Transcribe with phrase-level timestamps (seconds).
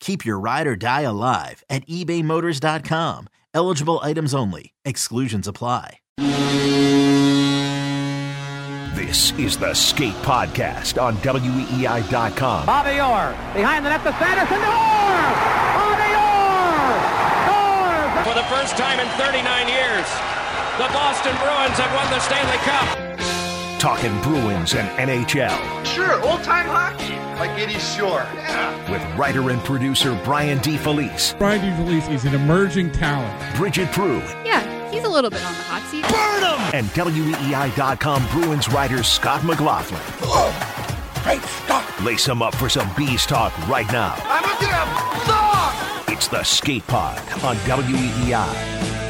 [0.00, 3.28] Keep your ride or die alive at ebaymotors.com.
[3.54, 4.72] Eligible items only.
[4.84, 5.98] Exclusions apply.
[8.94, 12.66] This is the Skate Podcast on WEEI.com.
[12.66, 14.56] Bobby Orr behind the net to Sanderson.
[14.56, 15.22] Orr!
[15.76, 16.96] Bobby Orr!
[17.52, 18.24] Orr!
[18.24, 20.06] For the first time in 39 years,
[20.78, 23.05] the Boston Bruins have won the Stanley Cup.
[23.86, 25.86] Talking Bruins and NHL.
[25.86, 28.26] Sure, old time hockey, like Eddie Shore.
[28.34, 28.90] Yeah.
[28.90, 31.38] With writer and producer Brian DeFelice.
[31.38, 33.40] Brian DeFelice is an emerging talent.
[33.54, 34.44] Bridgette Proulx.
[34.44, 36.02] Yeah, he's a little bit on the hot seat.
[36.02, 36.74] Burn him!
[36.74, 40.00] And WEEI.com Bruins writer Scott McLaughlin.
[40.22, 40.50] Oh,
[41.22, 41.84] great Scott.
[42.02, 44.16] Lace him up for some bees talk right now.
[44.24, 46.12] I'm looking at dog.
[46.12, 49.05] It's the Skate Pod on WEEI.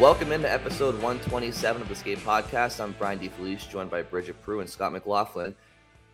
[0.00, 2.80] Welcome into episode 127 of the Skate Podcast.
[2.80, 5.54] I'm Brian DeFelice, joined by Bridgette Proulx and Scott McLaughlin.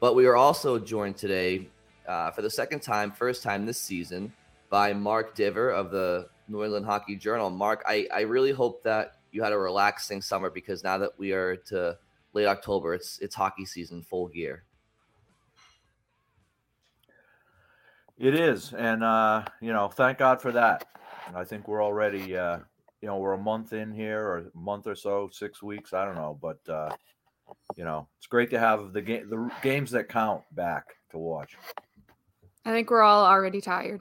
[0.01, 1.67] But we are also joined today
[2.07, 4.35] uh, for the second time, first time this season,
[4.69, 7.49] by Mark Divver of the New England Hockey Journal.
[7.49, 11.33] Mark, I, I really hope that you had a relaxing summer because now that we
[11.33, 11.97] are to
[12.35, 14.65] late October, it's it's hockey season full gear.
[18.19, 20.87] It is, and uh, you know, thank God for that.
[21.35, 22.59] I think we're already, uh,
[23.01, 26.05] you know, we're a month in here, or a month or so, six weeks, I
[26.05, 26.91] don't know, but uh,
[27.77, 31.57] you know, it's great to have the game, the games that count back to watch.
[32.65, 34.01] I think we're all already tired.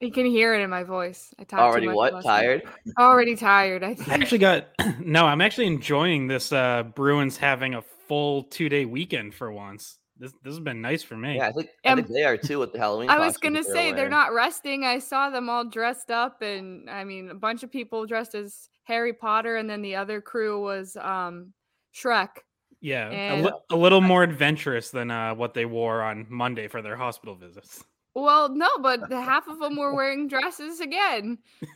[0.00, 1.34] You can hear it in my voice.
[1.38, 2.22] I talked Already what?
[2.22, 2.62] Tired?
[2.98, 3.84] Already tired.
[3.84, 4.08] I, think.
[4.08, 4.68] I actually got
[5.00, 5.26] no.
[5.26, 6.52] I'm actually enjoying this.
[6.52, 9.98] Uh, Bruins having a full two day weekend for once.
[10.20, 11.36] This this has been nice for me.
[11.36, 13.08] Yeah, I think, I think they are too with the Halloween.
[13.08, 14.84] I was gonna they're say they're not resting.
[14.84, 18.68] I saw them all dressed up, and I mean, a bunch of people dressed as
[18.84, 21.54] Harry Potter, and then the other crew was um
[21.94, 22.28] Shrek.
[22.82, 26.82] Yeah, a, li- a little more adventurous than uh, what they wore on Monday for
[26.82, 27.82] their hospital visits.
[28.14, 31.38] Well, no, but the half of them were wearing dresses again.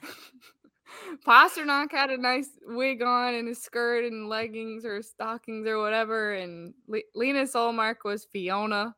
[1.26, 6.34] Pastrnak had a nice wig on and a skirt and leggings or stockings or whatever,
[6.34, 8.94] and Le- Linus Ullmark was Fiona,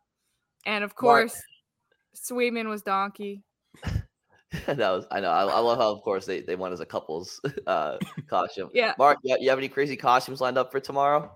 [0.65, 1.41] and of course,
[2.15, 3.43] Swayman was Donkey.
[4.67, 5.31] that was I know.
[5.31, 8.71] I, I love how of course they, they went as a couple's uh costume.
[8.73, 8.95] Yeah.
[8.99, 11.33] Mark, you, you have any crazy costumes lined up for tomorrow?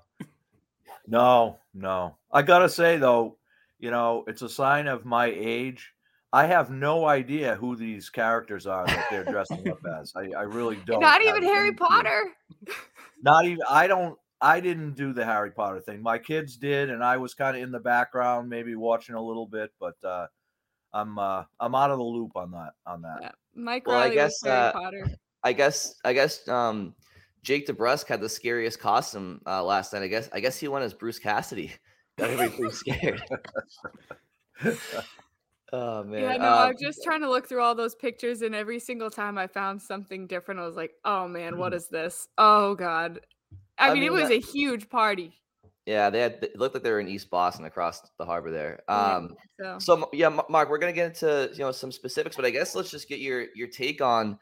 [1.06, 2.16] No, no.
[2.32, 3.36] I gotta say though,
[3.78, 5.92] you know, it's a sign of my age.
[6.32, 10.12] I have no idea who these characters are that they're dressing up as.
[10.14, 11.00] I, I really don't.
[11.00, 11.88] Not even Harry any clue.
[11.88, 12.22] Potter.
[13.22, 13.60] Not even.
[13.68, 14.18] I don't.
[14.40, 16.02] I didn't do the Harry Potter thing.
[16.02, 19.46] My kids did, and I was kind of in the background, maybe watching a little
[19.46, 19.70] bit.
[19.80, 20.28] But uh,
[20.92, 22.72] I'm uh, I'm out of the loop on that.
[22.86, 23.18] On that.
[23.22, 25.10] Yeah, Mike Well, I Riley guess, was Harry uh, Potter.
[25.42, 26.94] I guess I guess um
[27.42, 30.02] Jake DeBrusk had the scariest costume uh, last night.
[30.02, 31.72] I guess I guess he went as Bruce Cassidy.
[32.18, 33.22] Got everybody pretty scared.
[35.72, 36.22] oh man.
[36.22, 39.10] Yeah, no, Um, I'm just trying to look through all those pictures, and every single
[39.10, 42.28] time I found something different, I was like, "Oh man, what is this?
[42.38, 43.20] Oh god!"
[43.78, 45.32] I, I mean, it was that- a huge party.
[45.86, 48.80] yeah, they had it looked like they were in East Boston across the harbor there.
[48.88, 52.44] Yeah, Um so So yeah, Mark, we're gonna get into you know some specifics, but
[52.44, 54.38] I guess let's just get your your take on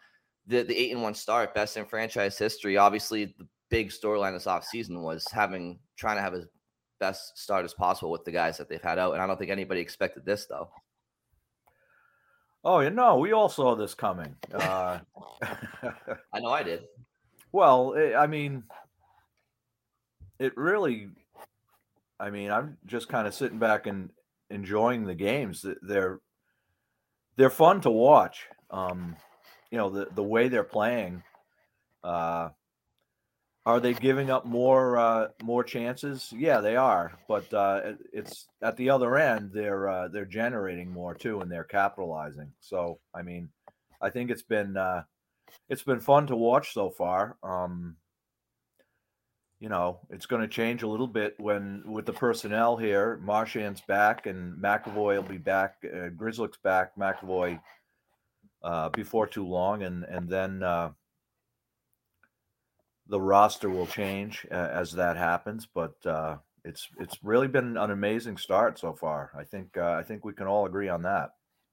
[0.47, 2.77] the the eight and one start, best in franchise history.
[2.77, 6.47] Obviously, the big storyline this offseason was having trying to have as
[7.01, 9.51] best start as possible with the guys that they've had out, and I don't think
[9.53, 10.69] anybody expected this though.
[12.71, 14.37] Oh, yeah, no, we all saw this coming.
[14.53, 14.99] Uh,
[16.35, 16.85] I know I did.
[17.51, 18.63] well, eh, I mean,
[20.39, 21.09] it really.
[22.21, 24.11] I mean, I'm just kind of sitting back and
[24.51, 25.63] enjoying the games.
[25.63, 26.21] Th- They're
[27.37, 28.47] they're fun to watch.
[28.71, 29.17] Um,
[29.71, 31.23] you know, the the way they're playing.
[32.05, 32.51] Uh,
[33.69, 36.33] Are they giving up more uh, more chances?
[36.35, 37.13] Yeah, they are.
[37.29, 41.65] But uh, it's at the other end, they're uh, they're generating more too, and they're
[41.65, 42.51] capitalizing.
[42.61, 43.51] So I mean,
[44.01, 45.03] I think it's been uh,
[45.69, 47.37] it's been fun to watch so far.
[47.43, 47.97] Um,
[49.61, 53.21] you know, it's going to change a little bit when with the personnel here.
[53.23, 55.75] Marchand's back, and McAvoy will be back.
[55.85, 56.97] Uh, Grzelcyk's back.
[56.97, 57.61] McAvoy
[58.63, 60.89] uh, before too long, and and then uh,
[63.09, 65.67] the roster will change uh, as that happens.
[65.73, 69.33] But uh, it's it's really been an amazing start so far.
[69.39, 71.31] I think uh, I think we can all agree on that.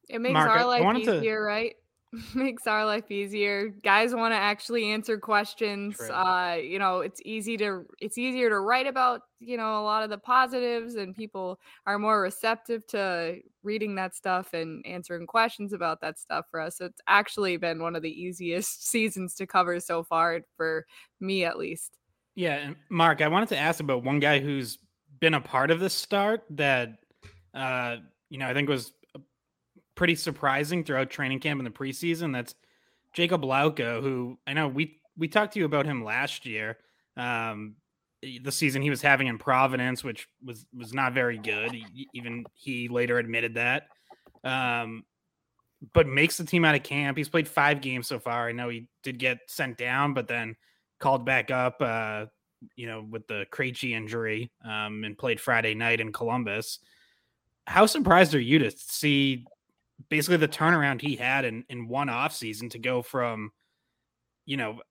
[0.10, 1.42] It makes Mark, our life easier, to...
[1.42, 1.76] right?
[2.36, 3.70] makes our life easier.
[3.84, 6.00] Guys want to actually answer questions.
[6.00, 10.04] Uh, you know, it's easy to it's easier to write about, you know, a lot
[10.04, 15.74] of the positives and people are more receptive to reading that stuff and answering questions
[15.74, 16.78] about that stuff for us.
[16.78, 20.86] So it's actually been one of the easiest seasons to cover so far for
[21.20, 21.98] me at least.
[22.36, 24.78] Yeah, and Mark, I wanted to ask about one guy who's
[25.22, 26.98] been a part of this start that
[27.54, 27.98] uh,
[28.30, 28.92] you know, I think was
[29.96, 32.34] pretty surprising throughout training camp in the preseason.
[32.34, 32.56] That's
[33.16, 36.78] Jakub Lauko, who I know we we talked to you about him last year.
[37.18, 37.76] Um,
[38.22, 41.72] the season he was having in Providence, which was was not very good.
[41.72, 43.88] He, even he later admitted that.
[44.44, 45.04] Um,
[45.94, 47.18] but makes the team out of camp.
[47.18, 48.48] He's played five games so far.
[48.48, 50.56] I know he did get sent down, but then
[51.00, 51.78] called back up.
[51.80, 52.26] Uh,
[52.76, 56.80] you know, with the Krejci injury, um, and played Friday night in Columbus.
[57.68, 59.46] How surprised are you to see
[60.10, 63.52] basically the turnaround he had in, in one off season to go from,
[64.46, 64.82] you know,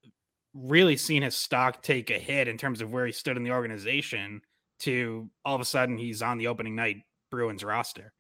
[0.55, 3.51] really seeing his stock take a hit in terms of where he stood in the
[3.51, 4.41] organization
[4.81, 6.99] to all of a sudden he's on the opening night
[7.31, 8.13] Bruins roster.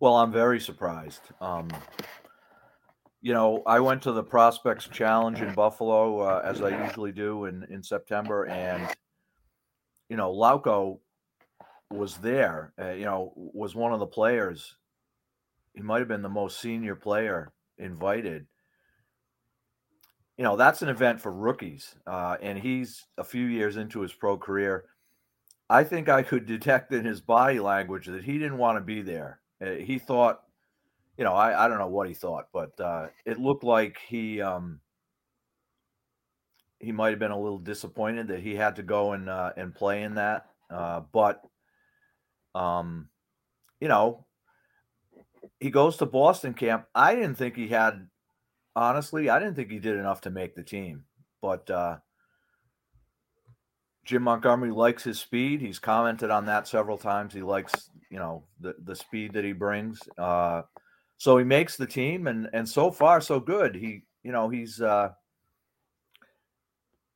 [0.00, 1.22] Well, I'm very surprised.
[1.40, 1.68] Um,
[3.20, 7.46] you know, I went to the Prospects Challenge in Buffalo uh, as I usually do
[7.46, 8.88] in in September, and
[10.08, 11.00] you know, Lauko
[11.90, 14.76] was there, uh, you know, was one of the players.
[15.74, 18.46] He might have been the most senior player invited.
[20.36, 24.12] You know, that's an event for rookies, uh, and he's a few years into his
[24.12, 24.84] pro career.
[25.70, 29.02] I think I could detect in his body language that he didn't want to be
[29.02, 29.40] there.
[29.60, 30.42] Uh, he thought,
[31.16, 34.40] you know, I, I don't know what he thought, but uh, it looked like he
[34.40, 34.80] um,
[36.78, 39.74] he might have been a little disappointed that he had to go and uh, and
[39.74, 40.46] play in that.
[40.70, 41.42] Uh, but
[42.54, 43.08] um,
[43.80, 44.26] you know,
[45.60, 46.86] he goes to Boston camp.
[46.94, 48.08] I didn't think he had,
[48.76, 51.04] honestly, I didn't think he did enough to make the team.
[51.40, 51.98] But uh,
[54.04, 55.60] Jim Montgomery likes his speed.
[55.60, 57.32] He's commented on that several times.
[57.32, 60.00] He likes, you know, the the speed that he brings.
[60.16, 60.62] Uh,
[61.16, 63.74] so he makes the team, and and so far so good.
[63.74, 65.10] He, you know, he's uh,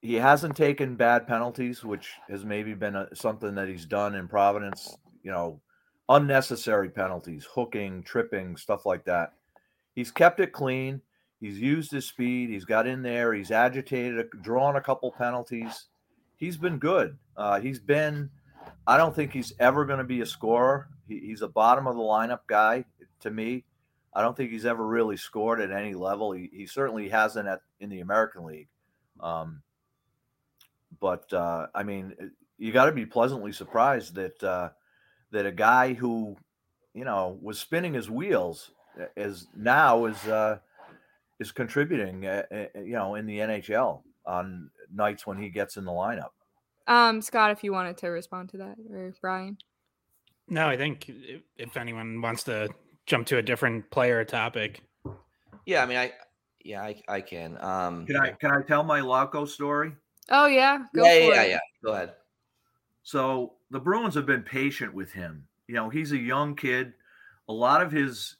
[0.02, 4.28] he hasn't taken bad penalties, which has maybe been a, something that he's done in
[4.28, 5.60] Providence you know,
[6.08, 9.32] unnecessary penalties, hooking, tripping, stuff like that.
[9.94, 11.00] He's kept it clean.
[11.40, 12.50] He's used his speed.
[12.50, 13.34] He's got in there.
[13.34, 15.86] He's agitated, drawn a couple penalties.
[16.36, 17.18] He's been good.
[17.36, 18.30] Uh, he's been.
[18.86, 20.88] I don't think he's ever going to be a scorer.
[21.08, 22.84] He, he's a bottom of the lineup guy
[23.20, 23.64] to me.
[24.14, 26.32] I don't think he's ever really scored at any level.
[26.32, 28.68] He, he certainly hasn't at in the American League.
[29.20, 29.62] Um,
[31.00, 32.14] but uh, I mean,
[32.58, 34.70] you got to be pleasantly surprised that uh,
[35.32, 36.36] that a guy who,
[36.94, 38.70] you know, was spinning his wheels
[39.16, 40.58] is now is uh,
[41.40, 45.84] is contributing, uh, uh, you know, in the NHL on nights when he gets in
[45.84, 46.30] the lineup.
[46.86, 49.56] Um, Scott, if you wanted to respond to that, or Brian.
[50.48, 51.10] No, I think
[51.56, 52.68] if anyone wants to
[53.06, 54.82] jump to a different player topic.
[55.66, 56.12] Yeah, I mean, I
[56.64, 57.56] yeah, I, I can.
[57.62, 59.92] Um, can I can I tell my Lauko story?
[60.30, 61.58] Oh yeah, go yeah, yeah, yeah.
[61.84, 62.12] Go ahead.
[63.02, 65.48] So the Bruins have been patient with him.
[65.66, 66.92] You know, he's a young kid.
[67.48, 68.36] A lot of his,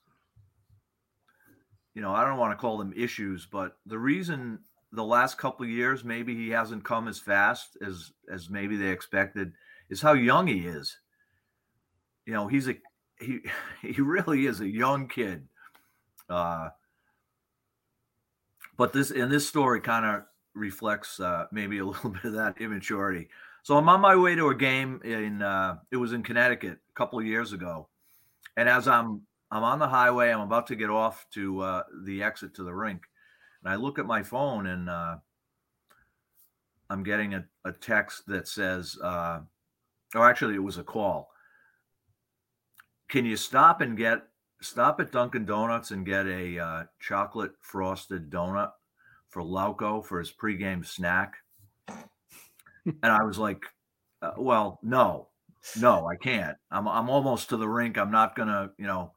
[1.95, 4.61] you know, I don't want to call them issues, but the reason
[4.93, 9.53] the last couple years maybe he hasn't come as fast as as maybe they expected
[9.89, 10.99] is how young he is.
[12.27, 12.77] You know, he's a
[13.19, 13.41] he
[13.83, 15.49] he really is a young kid.
[16.29, 16.69] Uh,
[18.77, 20.23] but this and this story kind of
[20.55, 23.29] reflects uh, maybe a little bit of that immaturity.
[23.63, 26.95] So I'm on my way to a game in uh, it was in Connecticut a
[26.95, 27.89] couple of years ago,
[28.57, 32.23] and as I'm I'm on the highway, I'm about to get off to uh, the
[32.23, 33.03] exit to the rink,
[33.63, 35.17] and I look at my phone and uh,
[36.91, 39.41] I'm getting a, a text that says, uh,
[40.15, 41.31] or actually it was a call.
[43.09, 44.23] Can you stop and get
[44.61, 48.73] stop at Dunkin' Donuts and get a uh, chocolate frosted donut
[49.29, 51.37] for Lauko for his pregame snack,
[52.87, 53.63] and I was like,
[54.23, 55.29] uh, "Well, no,
[55.79, 56.57] no, I can't.
[56.71, 57.99] I'm I'm almost to the rink.
[57.99, 59.13] I'm not gonna, you know."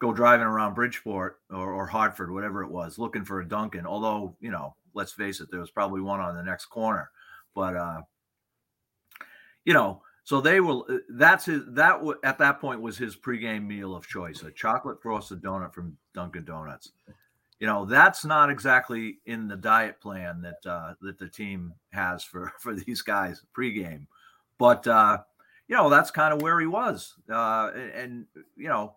[0.00, 3.86] Go driving around Bridgeport or, or Hartford, whatever it was, looking for a Dunkin'.
[3.86, 7.10] Although, you know, let's face it, there was probably one on the next corner.
[7.54, 8.02] But uh,
[9.64, 10.84] you know, so they will.
[10.88, 11.62] Uh, that's his.
[11.68, 15.72] That w- at that point was his pregame meal of choice: a chocolate frosted donut
[15.72, 16.92] from Dunkin' Donuts.
[17.60, 22.24] You know, that's not exactly in the diet plan that uh, that the team has
[22.24, 24.06] for for these guys pregame,
[24.58, 25.18] but uh,
[25.68, 27.14] you know that's kind of where he was.
[27.30, 28.96] Uh, and, and you know,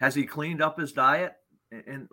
[0.00, 1.34] has he cleaned up his diet
[1.70, 2.08] in, in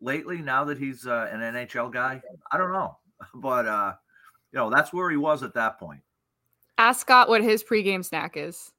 [0.00, 0.38] lately?
[0.38, 2.96] Now that he's uh, an NHL guy, I don't know,
[3.34, 3.94] but uh,
[4.52, 6.00] you know that's where he was at that point.
[6.78, 8.72] Ask Scott what his pregame snack is.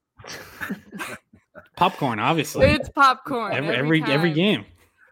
[1.76, 2.66] popcorn, obviously.
[2.66, 4.66] It's popcorn every every, every, every game.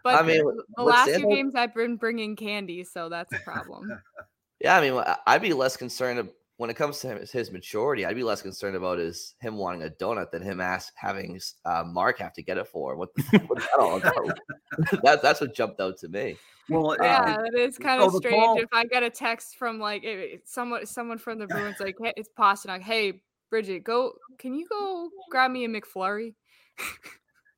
[0.06, 0.44] But I mean,
[0.78, 3.90] the last few games I've been bringing candy, so that's a problem.
[4.62, 8.06] yeah, I mean, I'd be less concerned when it comes to his, his maturity.
[8.06, 11.84] I'd be less concerned about his him wanting a donut than him ask having uh,
[11.88, 12.96] Mark have to get it for.
[12.96, 13.10] What,
[13.48, 14.40] what that all about?
[15.04, 16.38] that, that's what jumped out to me.
[16.70, 18.60] Well, yeah, it is kind of strange ball...
[18.60, 20.06] if I get a text from like
[20.46, 22.82] someone someone from the Bruins like hey, it's Pastrnak.
[22.82, 23.22] Hey,
[23.52, 24.14] Bridgette, go.
[24.38, 26.36] Can you go grab me a McFlurry?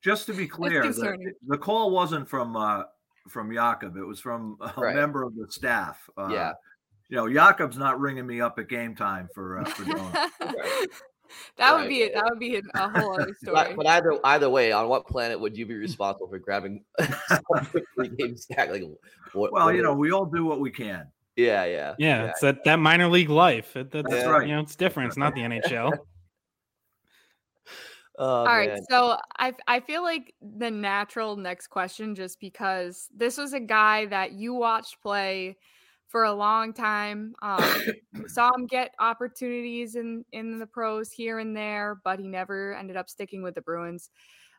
[0.04, 2.84] Just to be clear, the, the, call wasn't from uh,
[3.28, 3.98] from Jakub.
[3.98, 4.96] It was from a right.
[4.96, 6.10] member of the staff.
[6.18, 6.52] Uh, yeah.
[7.10, 10.34] You know, Jakub's not ringing me up at game time for uh, for donuts.
[11.58, 11.82] That right.
[11.82, 12.14] would be it.
[12.14, 13.54] That would be a whole other story.
[13.54, 16.84] But, but, either either way, on what planet would you be responsible for grabbing
[17.96, 18.70] three game stack?
[18.70, 18.84] Like,
[19.34, 21.08] what, well, what you know, we all do what we can.
[21.36, 22.24] Yeah, yeah, yeah.
[22.24, 22.30] yeah.
[22.30, 23.76] It's that, that minor league life.
[23.76, 24.48] It, that's, that's right.
[24.48, 25.10] You know, it's different.
[25.10, 25.98] It's not the NHL.
[28.18, 28.70] Oh, All man.
[28.70, 33.60] right, so I I feel like the natural next question, just because this was a
[33.60, 35.58] guy that you watched play
[36.08, 37.36] for a long time.
[37.42, 37.64] Um,
[38.28, 42.98] saw him get opportunities in in the pros here and there, but he never ended
[42.98, 44.10] up sticking with the Bruins.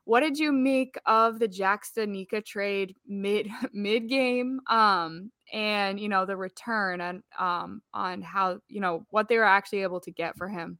[0.05, 4.61] What did you make of the Jack Studnicka trade mid mid game?
[4.69, 9.45] Um, and you know the return and um on how you know what they were
[9.45, 10.79] actually able to get for him.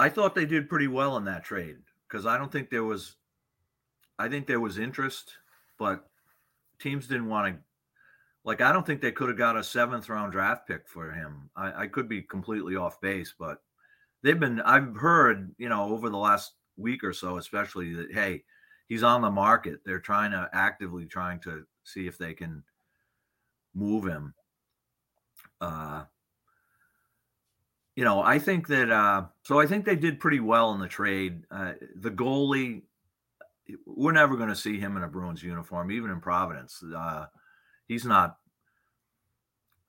[0.00, 1.76] I thought they did pretty well in that trade
[2.08, 3.16] because I don't think there was,
[4.18, 5.32] I think there was interest,
[5.78, 6.08] but
[6.80, 7.60] teams didn't want to
[8.44, 11.50] like I don't think they could have got a seventh round draft pick for him.
[11.54, 13.58] I, I could be completely off base, but
[14.22, 18.44] they've been I've heard, you know, over the last week or so, especially that hey,
[18.88, 19.80] he's on the market.
[19.84, 22.62] They're trying to actively trying to see if they can
[23.74, 24.32] move him.
[25.60, 26.04] Uh
[27.96, 30.88] you know, I think that uh so I think they did pretty well in the
[30.88, 31.44] trade.
[31.50, 32.82] Uh the goalie
[33.86, 36.82] we're never going to see him in a Bruins uniform, even in Providence.
[36.82, 37.26] Uh,
[37.86, 38.36] he's not.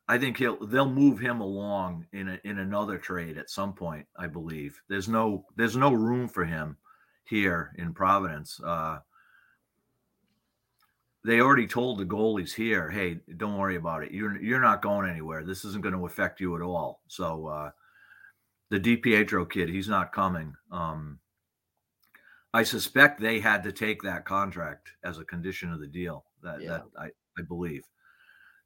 [0.07, 4.05] I think he'll they'll move him along in a, in another trade at some point.
[4.17, 6.77] I believe there's no there's no room for him
[7.23, 8.59] here in Providence.
[8.63, 8.99] Uh,
[11.23, 14.11] they already told the goalies here, "Hey, don't worry about it.
[14.11, 15.43] You're you're not going anywhere.
[15.43, 17.71] This isn't going to affect you at all." So uh,
[18.71, 20.55] the DiPietro kid, he's not coming.
[20.71, 21.19] Um,
[22.53, 26.25] I suspect they had to take that contract as a condition of the deal.
[26.41, 26.69] That yeah.
[26.69, 27.05] that I
[27.37, 27.83] I believe.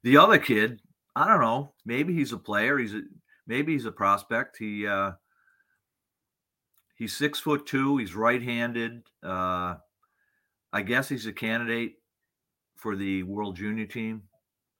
[0.04, 0.80] The other kid,
[1.16, 1.74] I don't know.
[1.84, 2.78] Maybe he's a player.
[2.78, 3.02] He's a
[3.48, 4.56] maybe he's a prospect.
[4.56, 5.12] He uh,
[6.94, 7.96] he's six foot two.
[7.96, 9.02] He's right-handed.
[9.24, 9.74] Uh,
[10.72, 11.94] I guess he's a candidate
[12.76, 14.22] for the World Junior team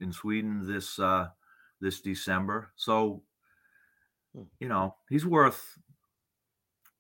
[0.01, 1.29] in Sweden this uh,
[1.81, 2.71] this December.
[2.77, 3.25] So.
[4.61, 5.79] You know, he's worth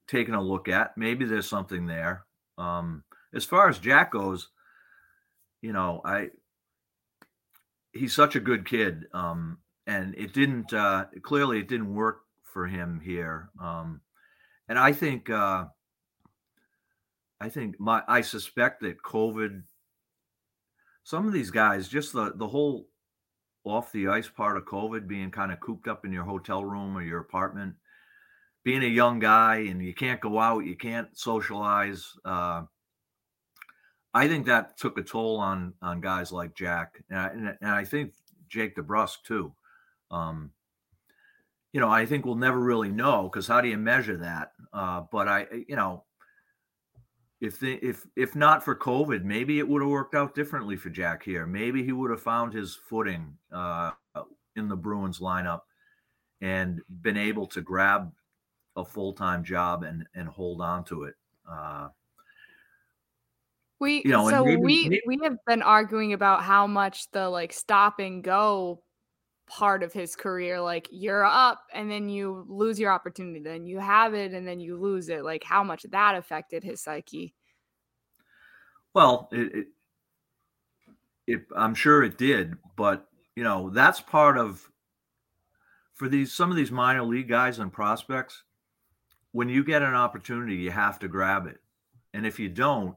[0.08, 0.96] taking a look at.
[0.96, 2.24] Maybe there's something there.
[2.58, 4.48] Um, as far as Jack goes,
[5.60, 6.28] you know, I
[7.92, 9.06] he's such a good kid.
[9.12, 13.50] Um, and it didn't uh, clearly it didn't work for him here.
[13.60, 14.00] Um,
[14.68, 15.66] and I think uh,
[17.40, 19.62] I think my I suspect that COVID.
[21.04, 22.88] Some of these guys, just the the whole
[23.66, 26.96] off the ice part of COVID, being kind of cooped up in your hotel room
[26.96, 27.74] or your apartment,
[28.64, 32.12] being a young guy and you can't go out, you can't socialize.
[32.24, 32.62] Uh,
[34.14, 37.84] I think that took a toll on on guys like Jack, and I, and I
[37.84, 38.14] think
[38.48, 39.52] Jake DeBrusk too.
[40.10, 40.52] Um,
[41.74, 44.52] you know, I think we'll never really know because how do you measure that?
[44.72, 46.04] Uh, but I, you know,
[47.40, 50.90] if the if if not for COVID, maybe it would have worked out differently for
[50.90, 51.46] Jack here.
[51.46, 53.90] Maybe he would have found his footing uh,
[54.56, 55.60] in the Bruins lineup
[56.40, 58.12] and been able to grab
[58.76, 61.14] a full time job and and hold on to it.
[61.48, 61.88] Uh,
[63.78, 67.28] We you know, so maybe, we maybe, we have been arguing about how much the
[67.28, 68.82] like stop and go
[69.46, 73.78] part of his career like you're up and then you lose your opportunity then you
[73.78, 75.24] have it and then you lose it.
[75.24, 77.34] Like how much that affected his psyche?
[78.92, 79.66] Well it, it,
[81.26, 84.70] it i'm sure it did but you know that's part of
[85.92, 88.42] for these some of these minor league guys and prospects
[89.32, 91.58] when you get an opportunity you have to grab it
[92.14, 92.96] and if you don't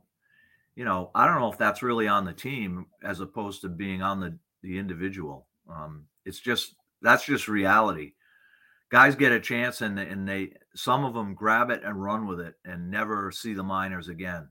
[0.75, 4.01] you know i don't know if that's really on the team as opposed to being
[4.01, 8.13] on the the individual um, it's just that's just reality.
[8.89, 12.39] Guys get a chance and and they some of them grab it and run with
[12.39, 14.49] it and never see the minors again.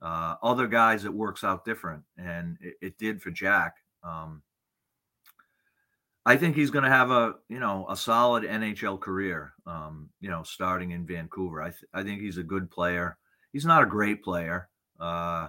[0.00, 3.74] Uh, other guys it works out different, and it, it did for Jack.
[4.04, 4.42] Um,
[6.24, 9.54] I think he's going to have a you know a solid NHL career.
[9.66, 13.16] Um, you know, starting in Vancouver, I th- I think he's a good player.
[13.52, 14.68] He's not a great player.
[15.00, 15.48] Uh,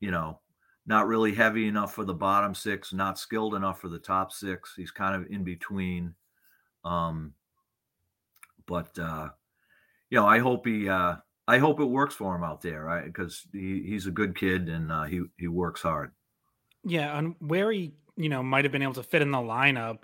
[0.00, 0.40] you know,
[0.86, 4.74] not really heavy enough for the bottom six, not skilled enough for the top six.
[4.76, 6.14] He's kind of in between.
[6.84, 7.34] Um,
[8.66, 9.28] but uh,
[10.10, 13.04] you know, I hope he, uh, I hope it works for him out there, right?
[13.04, 16.12] Because he, he's a good kid and uh, he he works hard.
[16.84, 20.02] Yeah, and where he, you know, might have been able to fit in the lineup.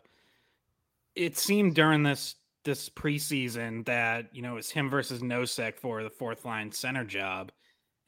[1.15, 6.11] It seemed during this this preseason that you know it's him versus Nosek for the
[6.11, 7.53] fourth line center job,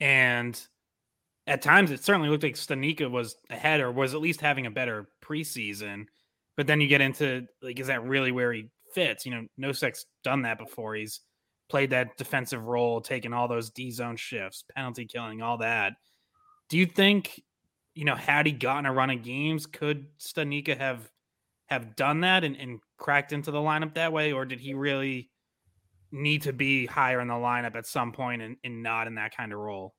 [0.00, 0.60] and
[1.48, 4.70] at times it certainly looked like Studnicka was ahead or was at least having a
[4.70, 6.04] better preseason.
[6.56, 9.24] But then you get into like, is that really where he fits?
[9.24, 10.94] You know, Nosek's done that before.
[10.94, 11.20] He's
[11.70, 15.94] played that defensive role, taken all those D zone shifts, penalty killing, all that.
[16.68, 17.42] Do you think,
[17.94, 21.10] you know, had he gotten a run of games, could Studnicka have
[21.68, 25.30] have done that and, and cracked into the lineup that way, or did he really
[26.10, 29.36] need to be higher in the lineup at some point and, and not in that
[29.36, 29.94] kind of role?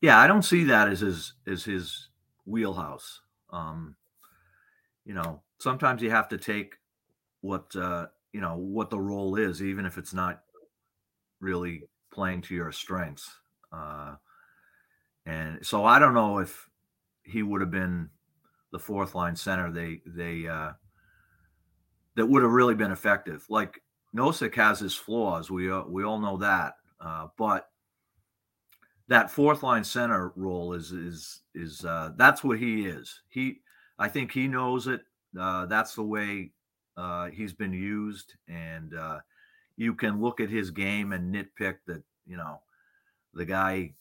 [0.00, 2.08] Yeah, I don't see that as his as his
[2.46, 3.20] wheelhouse.
[3.50, 3.96] Um,
[5.04, 6.76] you know, sometimes you have to take
[7.40, 10.42] what uh, you know what the role is, even if it's not
[11.40, 13.28] really playing to your strengths.
[13.72, 14.14] Uh,
[15.26, 16.68] and so I don't know if
[17.22, 18.08] he would have been
[18.72, 19.72] the fourth line center.
[19.72, 20.72] They they uh,
[22.14, 23.44] that would have really been effective.
[23.48, 23.82] Like
[24.16, 25.50] Nosek has his flaws.
[25.50, 27.68] We uh, we all know that, uh, but
[29.08, 33.22] that fourth line center role is is is uh, that's what he is.
[33.28, 33.60] He,
[33.98, 35.00] I think he knows it.
[35.38, 36.52] Uh, that's the way
[36.96, 39.18] uh, he's been used, and uh,
[39.76, 42.02] you can look at his game and nitpick that.
[42.26, 42.60] You know,
[43.32, 43.94] the guy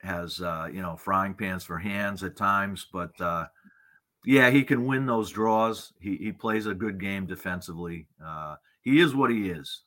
[0.00, 3.46] has uh, you know frying pans for hands at times, but uh,
[4.24, 5.92] yeah, he can win those draws.
[6.00, 8.06] He he plays a good game defensively.
[8.80, 9.82] he is what he is.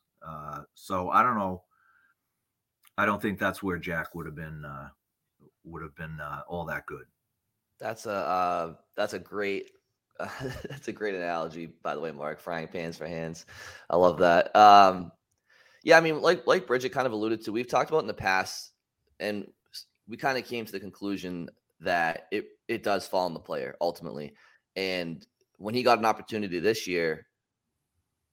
[0.74, 1.64] so I don't know
[2.98, 4.88] I don't think that's where Jack would have been uh,
[5.64, 7.04] would have been uh, all that good.
[7.78, 9.70] That's a uh, that's a great
[10.18, 12.40] that's a great analogy, by the way, Mark.
[12.40, 13.46] Frying pans for hands,
[13.88, 14.54] I love that.
[14.56, 15.12] Um,
[15.84, 18.14] yeah, I mean, like like Bridgette kind of alluded to, we've talked about in the
[18.14, 18.72] past,
[19.20, 19.46] and
[20.08, 21.48] we kind of came to the conclusion
[21.80, 24.34] that it it does fall on the player ultimately.
[24.74, 25.24] And
[25.58, 27.27] when he got an opportunity this year,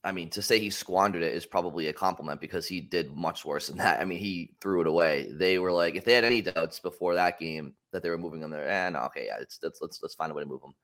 [0.05, 3.43] I mean, to say he squandered it is probably a compliment because he did much
[3.43, 3.99] worse than that.
[3.99, 5.31] I mean, he threw it away.
[5.31, 8.41] They were like, if they had any doubts before that game that they were moving
[8.41, 10.75] him there, and eh, okay, yeah, let's let's let's find a way to move him.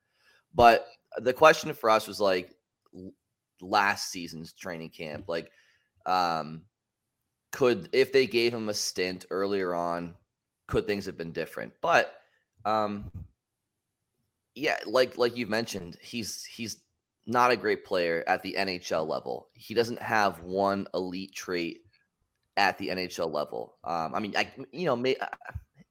[0.54, 2.54] But the question for us was like
[3.60, 5.52] last season's training camp, like,
[6.04, 6.62] um,
[7.52, 10.14] could if they gave him a stint earlier on,
[10.66, 11.72] could things have been different?
[11.80, 12.12] But,
[12.64, 13.10] um,
[14.56, 16.78] yeah, like like you've mentioned, he's he's
[17.26, 19.48] not a great player at the NHL level.
[19.54, 21.82] He doesn't have one elite trait
[22.56, 23.76] at the NHL level.
[23.84, 25.16] Um, I mean, I you know, may,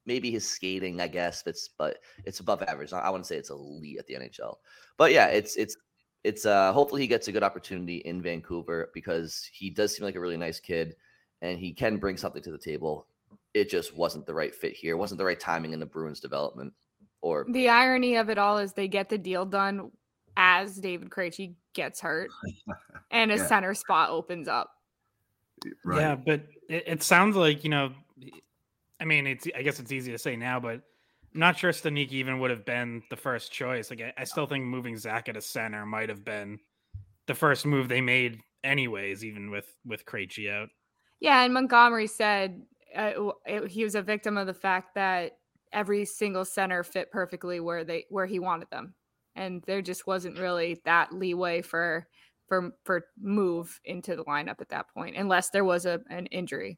[0.05, 2.93] maybe his skating, I guess, it's but it's above average.
[2.93, 4.55] I wouldn't say it's elite at the NHL,
[4.97, 5.77] but yeah, it's it's
[6.23, 10.15] it's uh hopefully he gets a good opportunity in Vancouver because he does seem like
[10.15, 10.95] a really nice kid
[11.41, 13.07] and he can bring something to the table.
[13.53, 14.93] It just wasn't the right fit here.
[14.95, 16.73] It wasn't the right timing in the Bruins development.
[17.21, 19.91] Or the irony of it all is they get the deal done
[20.37, 22.29] as David Krejci gets hurt
[23.11, 23.47] and a yeah.
[23.47, 24.71] center spot opens up.
[25.85, 26.01] Right.
[26.01, 27.91] Yeah, but it, it, sounds like, you know,
[28.99, 30.81] I mean, it's I guess it's easy to say now, but
[31.33, 33.89] I'm not sure Studnicka even would have been the first choice.
[33.89, 36.59] Like I, I still think moving Zach at a center might have been
[37.27, 40.69] the first move they made anyways, even with with Krejci out.
[41.19, 42.63] Yeah, and Montgomery said
[42.95, 45.37] uh, it, he was a victim of the fact that
[45.71, 48.93] every single center fit perfectly where they where he wanted them
[49.35, 52.07] and there just wasn't really that leeway for
[52.47, 56.77] for for move into the lineup at that point unless there was a an injury.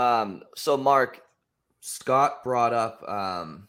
[0.00, 1.22] Um, so Mark
[1.80, 3.68] Scott brought up um,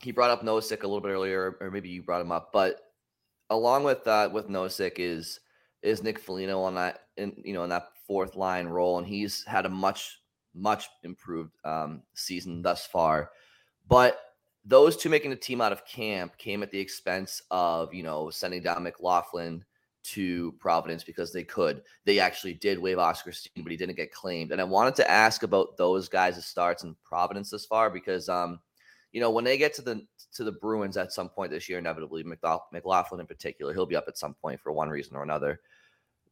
[0.00, 2.80] he brought up Nosek a little bit earlier, or maybe you brought him up, but
[3.48, 5.40] along with that, with Nosek is
[5.82, 9.42] is Nick Foligno on that in you know in that fourth line role, and he's
[9.44, 10.20] had a much
[10.54, 13.30] much improved um, season thus far.
[13.88, 14.20] But
[14.66, 18.28] those two making the team out of camp came at the expense of you know
[18.28, 19.64] sending down McLaughlin
[20.04, 21.82] to Providence because they could.
[22.04, 24.52] They actually did waive Oskar Steen, but he didn't get claimed.
[24.52, 28.60] And I wanted to ask about those guys' starts in Providence this far because, um,
[29.12, 31.78] you know, when they get to the to the Bruins at some point this year,
[31.78, 35.60] inevitably McLaughlin in particular, he'll be up at some point for one reason or another.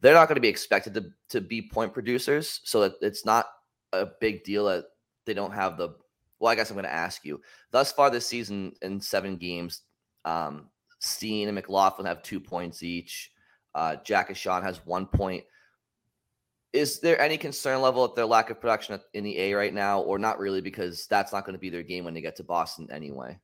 [0.00, 3.46] They're not going to be expected to to be point producers, so that it's not
[3.92, 4.84] a big deal that
[5.24, 5.94] they don't have the.
[6.38, 7.40] Well, I guess I'm going to ask you.
[7.70, 9.82] Thus far this season, in seven games,
[10.24, 13.30] um, Steen and McLaughlin have two points each.
[13.74, 15.44] Uh, Jack Ahcan has one point.
[16.72, 20.00] Is there any concern level at their lack of production in the A right now,
[20.00, 22.44] or not really, because that's not going to be their game when they get to
[22.44, 23.38] Boston anyway?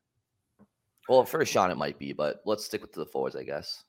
[1.09, 3.85] Well, for Sean, it might be, but let's stick with the forwards, I guess.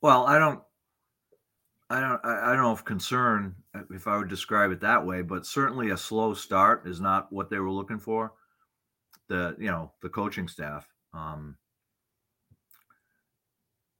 [0.00, 0.60] Well, I don't,
[1.90, 3.54] I don't, I don't know if concern,
[3.90, 7.48] if I would describe it that way, but certainly a slow start is not what
[7.50, 8.32] they were looking for.
[9.28, 10.86] The, you know, the coaching staff.
[11.14, 11.56] Um,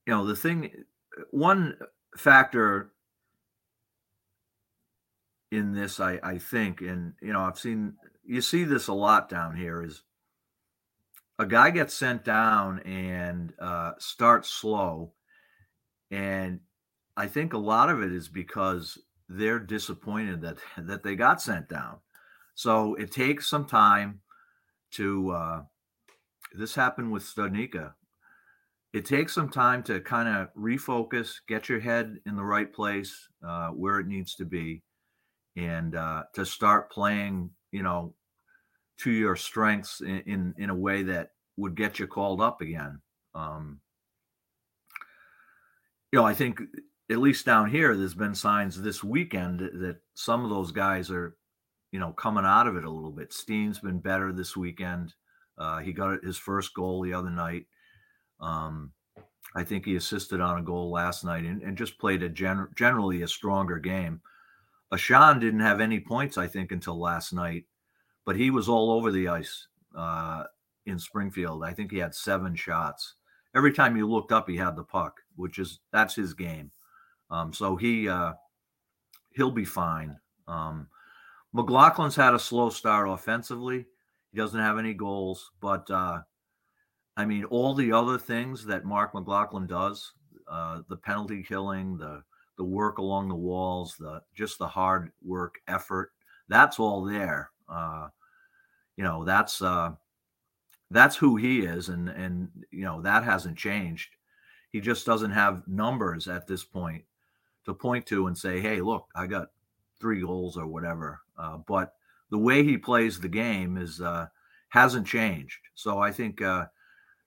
[0.07, 0.71] you know the thing
[1.31, 1.77] one
[2.17, 2.93] factor
[5.53, 9.29] in this i i think and you know i've seen you see this a lot
[9.29, 10.03] down here is
[11.39, 15.13] a guy gets sent down and uh, starts slow.
[16.11, 16.61] And
[17.17, 21.69] i think a lot of it is because they're disappointed that that they got sent
[21.69, 21.99] down.
[22.55, 24.21] So it takes some time
[24.93, 25.63] to uh,
[26.55, 27.93] this happened with Studnicka
[28.97, 33.29] it takes some time to kind of refocus, get your head in the right place
[33.47, 34.83] uh, where it needs to be,
[35.55, 38.15] and uh, to start playing, you know,
[39.01, 42.99] to your strengths in, in, in a way that would get you called up again.
[43.35, 43.81] Um,
[46.11, 46.63] you know, I think
[47.11, 51.37] at least down here, there's been signs this weekend that some of those guys are,
[51.93, 53.35] you know, coming out of it a little bit.
[53.35, 55.13] Steen's been better this weekend.
[55.59, 57.67] Uh, he got his first goal the other night.
[58.41, 58.93] Um,
[59.55, 62.69] I think he assisted on a goal last night and, and just played a gen-
[62.75, 64.21] generally a stronger game.
[64.93, 67.65] Ahcan didn't have any points, I think, until last night,
[68.25, 70.45] but he was all over the ice uh,
[70.85, 71.65] in Springfield.
[71.65, 73.15] I think he had seven shots.
[73.55, 76.71] Every time you looked up, he had the puck, which is that's his game.
[77.31, 78.35] Um, so he uh,
[79.35, 80.19] he'll be fine.
[80.47, 80.89] Um,
[81.55, 83.87] McLaughlin's had a slow start offensively.
[84.31, 86.21] He doesn't have any goals, but uh,
[87.17, 90.13] I mean, all the other things that Marc McLaughlin does,
[90.49, 92.23] uh, the penalty killing, the
[92.57, 96.13] the work along the walls, the just the hard work effort,
[96.49, 97.51] that's all there.
[97.69, 98.09] Uh,
[98.97, 99.93] you know, that's uh,
[100.91, 104.11] that's who he is, and and you know that hasn't changed.
[104.71, 107.05] He just doesn't have numbers at this point
[107.65, 109.49] to point to and say, "Hey, look, I got
[110.01, 111.95] three goals or whatever." Uh, but
[112.31, 114.27] the way he plays the game is uh,
[114.69, 115.59] hasn't changed.
[115.75, 116.67] So I think uh,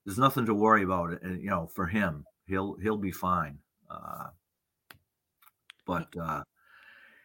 [0.06, 1.22] there's nothing to worry about it.
[1.24, 3.60] You know, for him, he'll he'll be fine.
[3.90, 4.28] Uh,
[5.86, 6.44] but uh,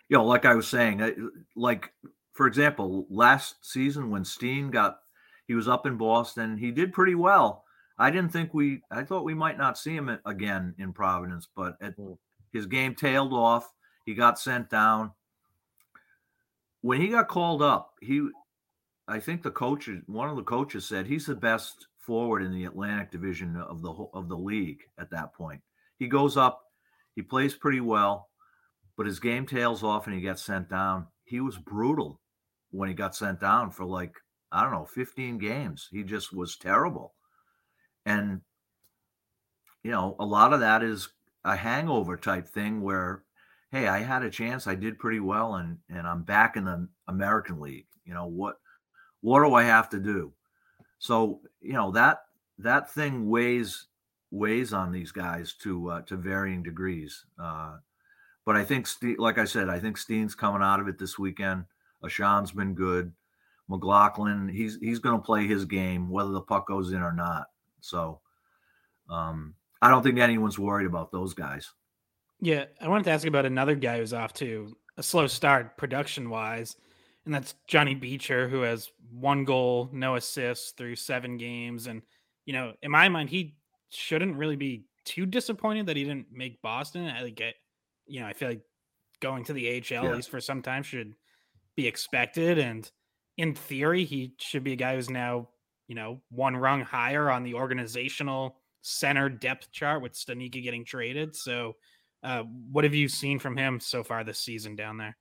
[0.09, 1.93] you know, like I was saying, like
[2.33, 4.99] for example, last season when Steen got,
[5.47, 6.59] he was up in Boston.
[6.59, 7.65] He did pretty well.
[7.99, 8.83] I didn't think we.
[8.91, 12.13] I thought we might not see him again in Providence, but at, hmm.
[12.53, 13.73] his game tailed off.
[14.05, 15.13] He got sent down.
[16.83, 18.29] When he got called up, he,
[19.09, 22.65] I think the coach, one of the coaches said he's the best forward in the
[22.65, 25.61] Atlantic Division of the of the league at that point.
[25.99, 26.63] He goes up,
[27.15, 28.29] he plays pretty well,
[28.97, 31.07] but his game tails off and he gets sent down.
[31.25, 32.21] He was brutal
[32.71, 34.13] when he got sent down for like
[34.53, 35.89] I don't know 15 games.
[35.91, 37.15] He just was terrible,
[38.07, 38.41] and
[39.85, 41.09] you know a lot of that is
[41.45, 43.23] a hangover type thing where
[43.71, 46.89] hey i had a chance i did pretty well and and i'm back in the
[47.07, 48.57] american league you know what
[49.21, 50.33] what do i have to do
[50.99, 52.25] so you know that
[52.59, 53.87] that thing weighs
[54.31, 57.77] weighs on these guys to uh, to varying degrees uh,
[58.45, 58.87] but i think
[59.19, 61.65] like i said i think steen's coming out of it this weekend.
[62.05, 63.13] Ashawn's been good.
[63.69, 67.47] Mclaughlin he's he's going to play his game whether the puck goes in or not.
[67.81, 68.21] So
[69.09, 71.71] um I don't think anyone's worried about those guys.
[72.41, 76.29] Yeah, I wanted to ask about another guy who's off to a slow start production
[76.29, 76.77] wise,
[77.25, 81.87] and that's Johnny Beecher, who has one goal, no assists through seven games.
[81.87, 82.03] And,
[82.45, 83.57] you know, in my mind, he
[83.91, 87.09] shouldn't really be too disappointed that he didn't make Boston.
[87.09, 87.55] I like get,
[88.07, 88.63] you know, I feel like
[89.21, 90.05] going to the AHL, yeah.
[90.05, 91.15] at least for some time, should
[91.77, 92.59] be expected.
[92.59, 92.91] And
[93.39, 95.49] in theory, he should be a guy who's now,
[95.89, 101.35] you know, one rung higher on the organizational center depth chart with Studnicka getting traded.
[101.35, 101.77] So,
[102.23, 105.17] uh, what have you seen from him so far this season down there?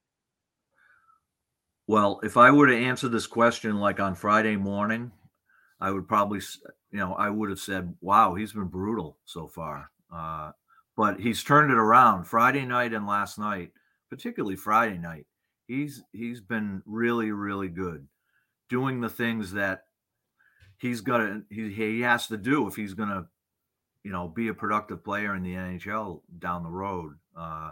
[1.88, 5.12] Well, if I were to answer this question like on Friday morning,
[5.80, 6.39] I would probably,
[6.91, 10.52] you know, I would have said, "Wow, he's been brutal so far." Uh,
[10.96, 13.72] but he's turned it around Friday night and last night,
[14.10, 15.26] particularly Friday night.
[15.67, 18.08] He's he's been really really good,
[18.69, 19.86] doing the things that
[20.78, 23.28] he's to he, he has to do if he's to
[24.04, 27.13] you know, be a productive player in the NHL down the road.
[27.36, 27.72] Uh,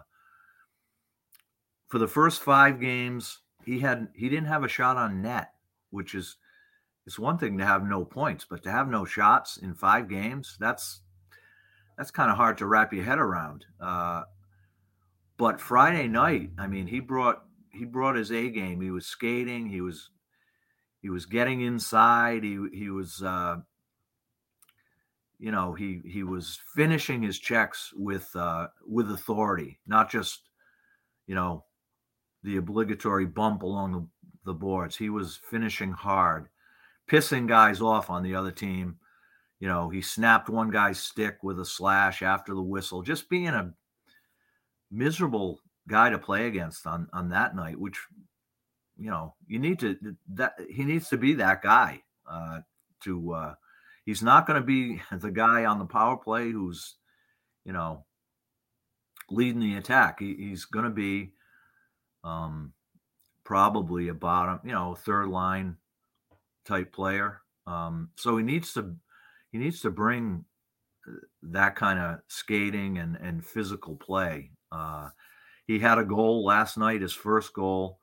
[1.89, 5.51] for the first five games, he had he didn't have a shot on net,
[5.89, 6.37] which is
[7.05, 10.57] it's one thing to have no points, but to have no shots in five games,
[10.59, 11.01] that's
[11.97, 13.65] that's kind of hard to wrap your head around.
[13.79, 14.23] Uh,
[15.37, 18.81] but Friday night, I mean, he brought he brought his A game.
[18.81, 19.67] He was skating.
[19.67, 20.09] He was
[21.01, 22.43] he was getting inside.
[22.43, 23.57] He he was uh,
[25.39, 30.49] you know he he was finishing his checks with uh, with authority, not just
[31.25, 31.65] you know
[32.43, 34.95] the obligatory bump along the, the boards.
[34.95, 36.47] He was finishing hard,
[37.09, 38.97] pissing guys off on the other team.
[39.59, 43.47] You know, he snapped one guy's stick with a slash after the whistle, just being
[43.47, 43.73] a
[44.89, 47.97] miserable guy to play against on on that night, which
[49.01, 49.97] you know, you need to
[50.33, 52.59] that he needs to be that guy uh,
[53.03, 53.53] to uh,
[54.05, 56.95] he's not going to be the guy on the power play who's,
[57.65, 58.05] you know,
[59.29, 60.19] leading the attack.
[60.19, 61.33] He, he's going to be
[62.23, 62.73] um,
[63.43, 65.77] probably a bottom, you know, third line
[66.65, 67.41] type player.
[67.67, 68.95] Um, so he needs to
[69.51, 70.45] he needs to bring
[71.07, 71.11] uh,
[71.43, 74.51] that kind of skating and and physical play.
[74.71, 75.09] Uh,
[75.67, 77.99] he had a goal last night, his first goal.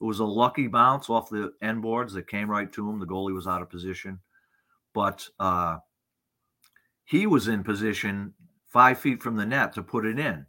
[0.00, 2.98] It was a lucky bounce off the end boards that came right to him.
[2.98, 4.20] The goalie was out of position
[4.92, 5.78] but uh,
[7.04, 8.34] he was in position
[8.68, 10.46] five feet from the net to put it in.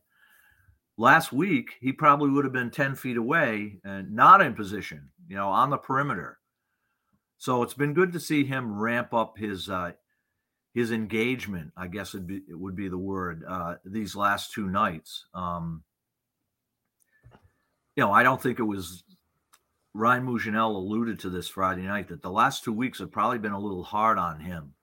[1.02, 5.36] Last week, he probably would have been 10 feet away and not in position, you
[5.36, 6.38] know, on the perimeter.
[7.40, 9.94] So it's been good to see him ramp up his uh,
[10.76, 11.72] his engagement.
[11.76, 15.26] I guess it, be, it would be the word uh, these last two nights.
[15.34, 15.82] Um,
[17.96, 19.04] you know, I don't think it was
[19.96, 23.54] Ryan Mougenel alluded to this Friday night that the last two weeks have probably been
[23.54, 24.76] a little hard on him,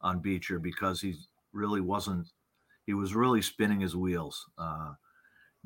[0.00, 1.16] on Beecher, because he
[1.52, 2.28] really wasn't,
[2.86, 4.46] he was really spinning his wheels.
[4.56, 4.94] Uh,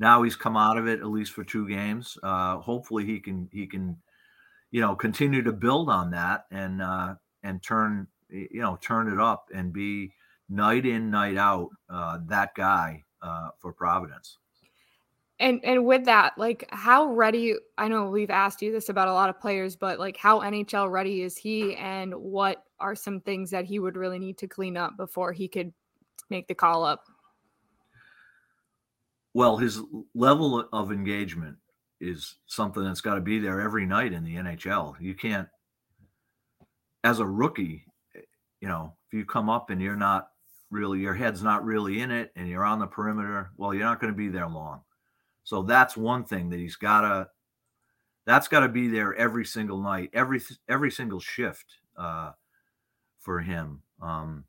[0.01, 2.17] now he's come out of it at least for two games.
[2.23, 3.95] Uh, hopefully he can he can,
[4.71, 9.19] you know, continue to build on that and uh, and turn you know turn it
[9.19, 10.11] up and be
[10.49, 14.39] night in night out uh, that guy uh, for Providence.
[15.39, 19.13] And and with that, like how ready I know we've asked you this about a
[19.13, 23.51] lot of players, but like how NHL ready is he and what are some things
[23.51, 25.71] that he would really need to clean up before he could
[26.31, 27.05] make the call up?
[29.33, 29.81] Well, his
[30.13, 31.57] level of engagement
[31.99, 34.95] is something that's got to be there every night in the NHL.
[34.99, 35.47] You can't
[37.03, 37.85] as a rookie,
[38.59, 40.29] you know, if you come up and you're not
[40.69, 43.99] really your head's not really in it and you're on the perimeter, well, you're not
[43.99, 44.81] going to be there long.
[45.43, 47.27] So that's one thing that he's got to
[48.25, 51.65] that's got to be there every single night, every every single shift
[51.97, 52.31] uh,
[53.19, 53.81] for him.
[54.01, 54.45] Um,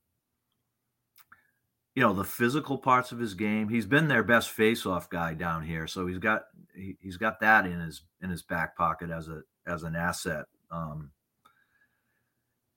[1.94, 3.68] you know the physical parts of his game.
[3.68, 7.66] He's been their best face-off guy down here, so he's got he, has got that
[7.66, 10.46] in his in his back pocket as a as an asset.
[10.70, 11.10] Um,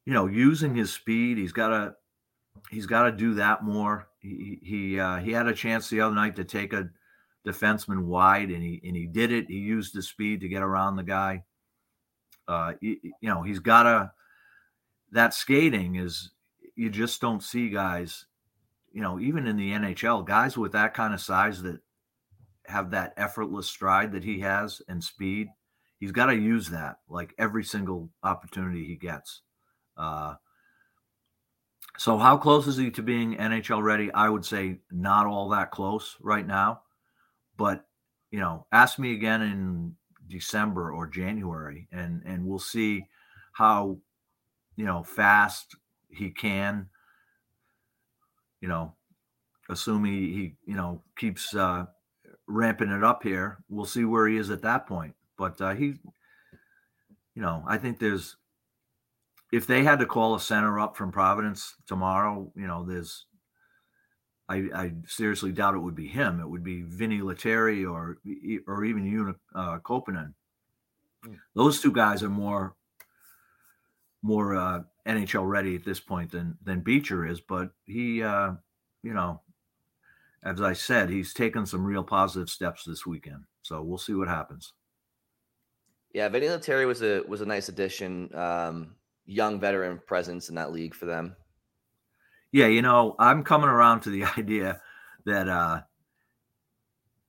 [0.05, 1.95] you know, using his speed, he's got to
[2.69, 4.09] he's got to do that more.
[4.19, 6.89] He he uh, he had a chance the other night to take a
[7.47, 9.45] defenseman wide, and he and he did it.
[9.47, 11.43] He used the speed to get around the guy.
[12.47, 14.11] Uh, you, you know, he's got a
[15.11, 16.31] that skating is
[16.75, 18.25] you just don't see guys.
[18.95, 21.79] You know, even in the NHL, guys with that kind of size that
[22.67, 25.49] have that effortless stride that he has and speed.
[25.99, 29.41] He's got to use that like every single opportunity he gets.
[29.97, 30.35] Uh,
[31.97, 34.11] so, how close is he to being NHL ready?
[34.11, 36.81] I would say not all that close right now.
[37.57, 37.85] But,
[38.31, 39.95] you know, ask me again in
[40.27, 43.05] December or January, and and we'll see
[43.53, 43.97] how,
[44.75, 45.75] you know, fast
[46.09, 46.89] he can.
[48.65, 48.95] You know,
[49.69, 51.85] assuming he, he you know keeps uh,
[52.47, 55.13] ramping it up here, we'll see where he is at that point.
[55.37, 55.99] But uh, he,
[57.35, 58.37] you know, I think there's
[59.53, 63.27] if they had to call a center up from Providence tomorrow, you know, there's
[64.49, 66.39] I, I seriously doubt it would be him.
[66.39, 68.17] It would be Vinny Lettieri or
[68.65, 70.33] or even Joona, uh, Koppanen.
[71.23, 71.37] Mm.
[71.53, 72.75] Those two guys are more
[74.25, 77.39] more uh, NHL ready at this point than than Beecher is.
[77.39, 78.53] But he, uh,
[79.03, 79.41] you know,
[80.43, 83.43] as I said, he's taken some real positive steps this weekend.
[83.61, 84.73] So we'll see what happens.
[86.11, 88.33] Yeah, Vinny Lettieri was a was a nice addition.
[88.33, 91.35] Um, young veteran presence in that league for them.
[92.51, 94.81] Yeah, you know, I'm coming around to the idea
[95.25, 95.81] that uh,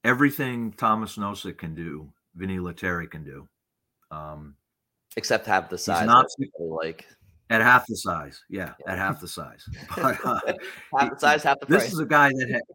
[0.05, 3.49] everything Tomas Nosek can do, Vinny Lettieri can do.
[4.11, 4.57] Um,
[5.17, 6.07] Except half the size.
[6.07, 6.27] Not
[6.59, 7.07] like
[7.51, 8.43] at half the size.
[8.49, 8.93] Yeah, yeah.
[8.93, 9.69] at half the size.
[9.97, 10.41] But, uh,
[10.99, 11.93] half the size, half the This price.
[11.93, 12.75] is a guy that ha-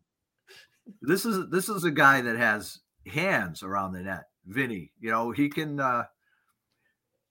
[1.01, 4.25] this is this is a guy that has hands around the net.
[4.45, 6.05] Vinny, you know, he can uh,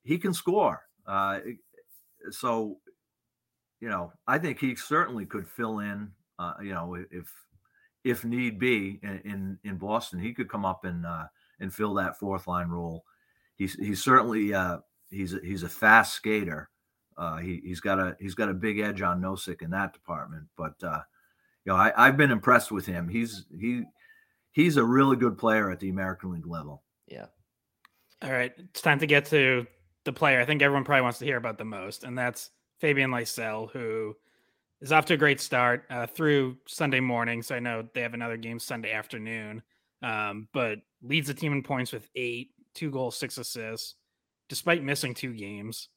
[0.04, 0.82] he can score.
[1.06, 1.40] Uh,
[2.30, 2.78] so,
[3.80, 6.12] you know, I think he certainly could fill in.
[6.38, 7.32] Uh, you know, if
[8.04, 11.26] if need be in in, in Boston, he could come up and uh,
[11.58, 13.04] and fill that fourth line role.
[13.56, 14.78] He's he's certainly uh,
[15.10, 16.70] he's a, he's a fast skater.
[17.16, 20.44] Uh, he he's got a he's got a big edge on Nosek in that department.
[20.56, 21.00] But uh,
[21.64, 23.08] you know, I, I've been impressed with him.
[23.08, 23.84] He's he
[24.52, 26.82] he's a really good player at the American League level.
[27.06, 27.26] Yeah.
[28.22, 29.66] All right, it's time to get to
[30.04, 33.10] the player I think everyone probably wants to hear about the most, and that's Fabian
[33.10, 34.14] Lysell, who
[34.80, 37.42] is off to a great start uh, through Sunday morning.
[37.42, 39.62] So I know they have another game Sunday afternoon,
[40.02, 43.96] um, but leads the team in points with eight, two goals, six assists,
[44.50, 45.88] despite missing two games.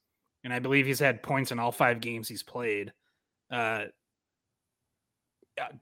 [0.44, 2.92] And I believe he's had points in all five games he's played.
[3.50, 3.86] Uh,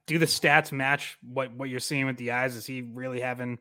[0.07, 2.57] do the stats match what what you're seeing with the eyes?
[2.57, 3.59] Is he really having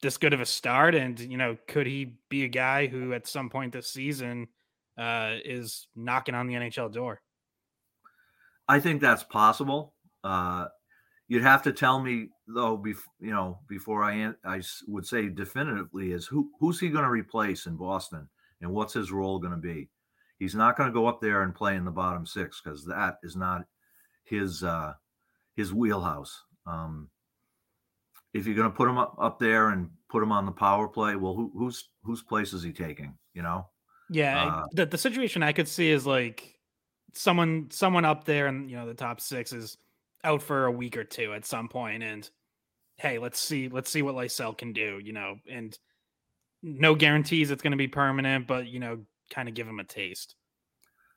[0.00, 0.94] this good of a start?
[0.94, 4.48] And you know, could he be a guy who at some point this season
[4.98, 7.20] uh, is knocking on the NHL door?
[8.68, 9.94] I think that's possible.
[10.24, 10.66] Uh,
[11.32, 16.12] you'd have to tell me though, bef- you know, before I I would say definitively
[16.12, 18.28] is who who's he going to replace in Boston
[18.60, 19.88] and what's his role going to be.
[20.38, 23.16] He's not going to go up there and play in the bottom six because that
[23.22, 23.64] is not
[24.24, 24.92] his uh,
[25.56, 26.38] his wheelhouse.
[26.66, 27.08] Um,
[28.34, 30.86] if you're going to put him up, up there and put him on the power
[30.86, 33.16] play, well, who, whose whose place is he taking?
[33.32, 33.68] You know?
[34.10, 36.58] Yeah, uh, the the situation I could see is like
[37.14, 39.78] someone someone up there and you know the top six is
[40.24, 42.28] out for a week or two at some point, and
[42.96, 45.00] hey, let's see let's see what Lysell can do.
[45.02, 45.76] You know, and
[46.62, 49.84] no guarantees it's going to be permanent, but you know, kind of give him a
[49.84, 50.36] taste.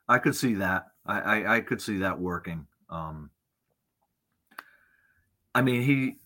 [0.08, 0.88] I could see that.
[1.06, 2.68] I, I, I could see that working.
[2.90, 3.32] Um,
[5.54, 6.18] I mean, he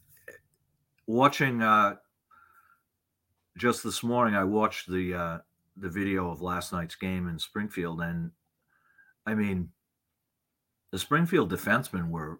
[1.07, 1.95] watching uh,
[3.57, 4.35] just this morning.
[4.35, 5.37] I watched the uh,
[5.77, 8.31] the video of last night's game in Springfield, and
[9.25, 9.69] I mean,
[10.91, 12.39] the Springfield defensemen were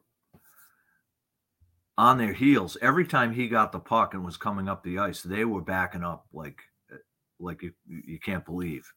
[2.00, 5.22] on their heels every time he got the puck and was coming up the ice.
[5.22, 6.62] They were backing up like
[7.40, 8.90] like you you can't believe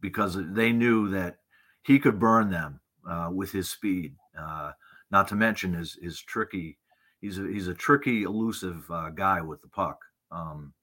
[0.00, 1.38] because they knew that
[1.82, 4.14] he could burn them uh, with his speed.
[4.38, 4.72] Uh,
[5.10, 6.78] not to mention his his tricky
[7.20, 9.98] he's a he's a tricky, elusive uh, guy with the puck.
[10.30, 10.74] Um,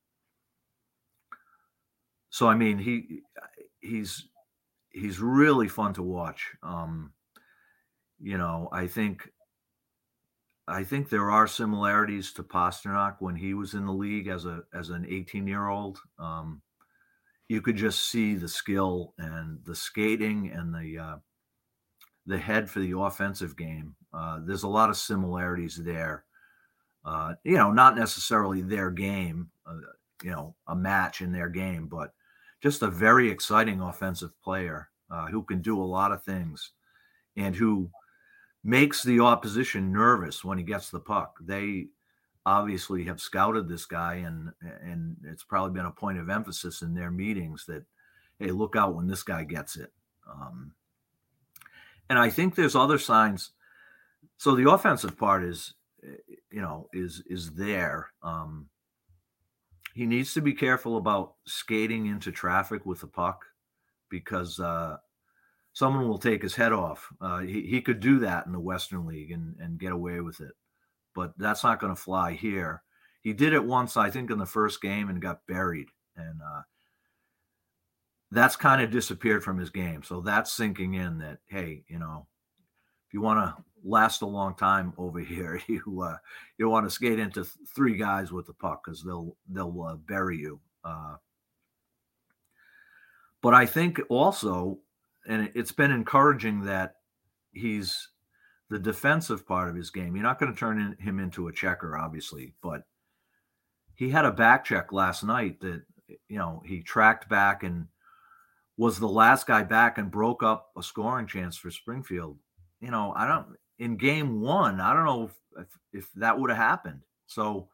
[2.29, 3.21] so I mean, he
[3.79, 4.27] he's
[4.89, 6.47] he's really fun to watch.
[6.63, 7.13] Um,
[8.19, 9.29] you know, I think
[10.67, 14.63] I think there are similarities to Pastrnak when he was in the league as a
[14.73, 15.99] as an 18 year old.
[16.17, 16.61] Um,
[17.49, 21.17] you could just see the skill and the skating and the uh,
[22.25, 23.95] the head for the offensive game.
[24.13, 26.23] Uh, there's a lot of similarities there.
[27.03, 29.75] Uh, you know, not necessarily their game, uh,
[30.23, 32.13] you know, a match in their game, but
[32.61, 36.71] just a very exciting offensive player uh, who can do a lot of things
[37.35, 37.89] and who
[38.63, 41.37] makes the opposition nervous when he gets the puck.
[41.41, 41.87] They
[42.45, 44.51] obviously have scouted this guy, and
[44.81, 47.83] and it's probably been a point of emphasis in their meetings that,
[48.39, 49.91] hey, look out when this guy gets it.
[50.29, 50.73] Um,
[52.09, 53.51] and I think there's other signs.
[54.37, 55.73] So the offensive part is,
[56.51, 58.11] you know, is is there.
[58.21, 58.69] Um,
[59.93, 63.45] he needs to be careful about skating into traffic with the puck
[64.09, 64.97] because uh,
[65.73, 67.07] someone will take his head off.
[67.19, 70.39] Uh, he, he could do that in the Western League and, and get away with
[70.39, 70.53] it
[71.13, 72.83] but that's not going to fly here.
[73.21, 75.87] He did it once, I think, in the first game and got buried.
[76.15, 76.61] And uh,
[78.31, 80.03] that's kind of disappeared from his game.
[80.03, 82.27] So that's sinking in that, hey, you know,
[83.07, 86.17] if you want to last a long time over here, you uh,
[86.57, 89.95] you want to skate into th- three guys with the puck because they'll they'll uh,
[89.95, 90.59] bury you.
[90.83, 91.15] Uh,
[93.41, 94.79] but I think also,
[95.27, 96.95] and it's been encouraging that
[97.51, 98.09] he's
[98.69, 100.15] the defensive part of his game.
[100.15, 102.83] You're not going to turn in, him into a checker, obviously, but
[103.95, 105.83] he had a back check last night that
[106.27, 107.87] you know he tracked back and
[108.77, 112.37] was the last guy back and broke up a scoring chance for Springfield.
[112.81, 114.79] You know, I don't in game one.
[114.79, 117.01] I don't know if if, if that would have happened.
[117.27, 117.69] So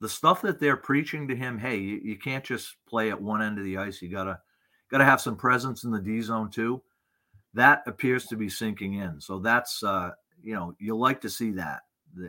[0.00, 3.42] the stuff that they're preaching to him, hey, you, you can't just play at one
[3.42, 4.00] end of the ice.
[4.00, 4.40] You gotta
[4.90, 6.82] gotta have some presence in the D zone too.
[7.54, 9.20] That appears to be sinking in.
[9.20, 10.10] So that's uh,
[10.42, 11.80] you know, you like to see that.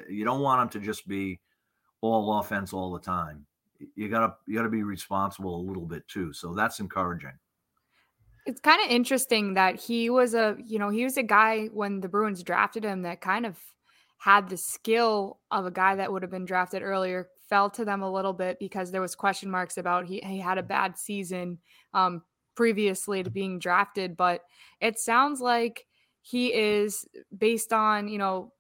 [0.10, 1.40] You don't want them to just be
[2.02, 3.46] all offense all the time.
[3.96, 6.34] You gotta you gotta be responsible a little bit too.
[6.34, 7.34] So that's encouraging.
[8.46, 12.02] It's kind of interesting that he was a, you know, he was a guy when
[12.02, 13.60] the Bruins drafted him that kind of
[14.18, 18.02] had the skill of a guy that would have been drafted earlier fell to them
[18.02, 21.58] a little bit because there was question marks about he, he had a bad season
[21.94, 22.24] um,
[22.62, 24.44] previously to being drafted but
[24.80, 25.88] it sounds like
[26.22, 28.54] he is based on you know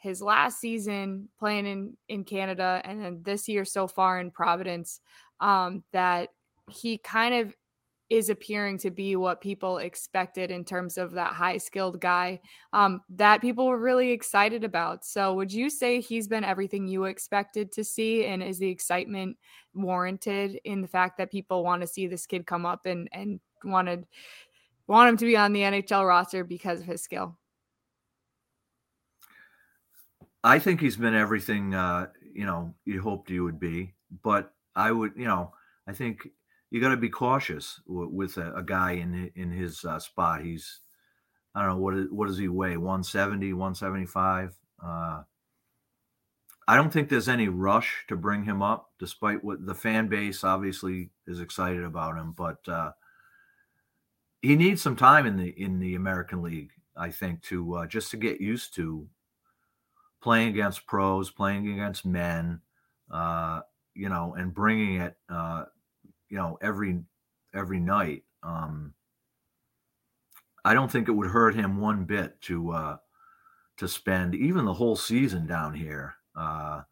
[0.00, 5.00] his last season playing in in Canada and then this year so far in Providence
[5.40, 6.30] um, that
[6.70, 7.54] he kind of
[8.10, 12.40] is appearing to be what people expected in terms of that high skilled guy
[12.72, 15.04] um, that people were really excited about.
[15.04, 18.26] So, would you say he's been everything you expected to see?
[18.26, 19.36] And is the excitement
[19.74, 23.40] warranted in the fact that people want to see this kid come up and and
[23.64, 24.06] wanted
[24.86, 27.38] want him to be on the NHL roster because of his skill?
[30.42, 34.92] I think he's been everything uh, you know you hoped he would be, but I
[34.92, 35.54] would you know
[35.86, 36.28] I think
[36.70, 40.42] you got to be cautious w- with a, a, guy in in his uh, spot.
[40.42, 40.80] He's
[41.54, 44.54] I don't know what is, what does he weigh 170 175
[44.84, 45.22] uh,
[46.66, 50.44] I don't think there's any rush to bring him up, despite what the fan base
[50.44, 52.32] obviously is excited about him.
[52.32, 52.92] But uh,
[54.40, 58.10] he needs some time in the in the American League, I think, to uh, just
[58.12, 59.06] to get used to
[60.22, 62.60] playing against pros, playing against men,
[63.10, 63.60] uh,
[63.94, 65.64] you know, and bringing it, uh,
[66.28, 67.00] you know, every
[67.54, 68.24] every night.
[68.42, 68.94] Um,
[70.64, 72.96] I don't think it would hurt him one bit to uh,
[73.76, 76.14] to spend even the whole season down here.
[76.34, 76.82] Uh,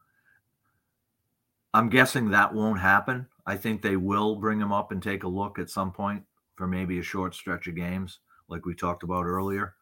[1.74, 3.26] I'm guessing that won't happen.
[3.46, 6.24] I think they will bring him up and take a look at some point
[6.54, 9.74] for maybe a short stretch of games, like we talked about earlier.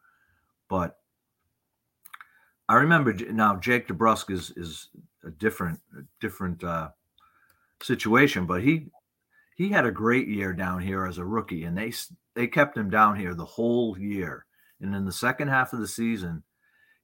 [0.69, 0.97] But
[2.69, 4.87] I remember now Jake DeBrusk is is
[5.25, 5.79] a different
[6.21, 6.89] different uh,
[7.81, 8.87] situation, but he
[9.61, 11.93] he had a great year down here as a rookie, and they
[12.33, 14.47] they kept him down here the whole year.
[14.79, 16.41] And in the second half of the season,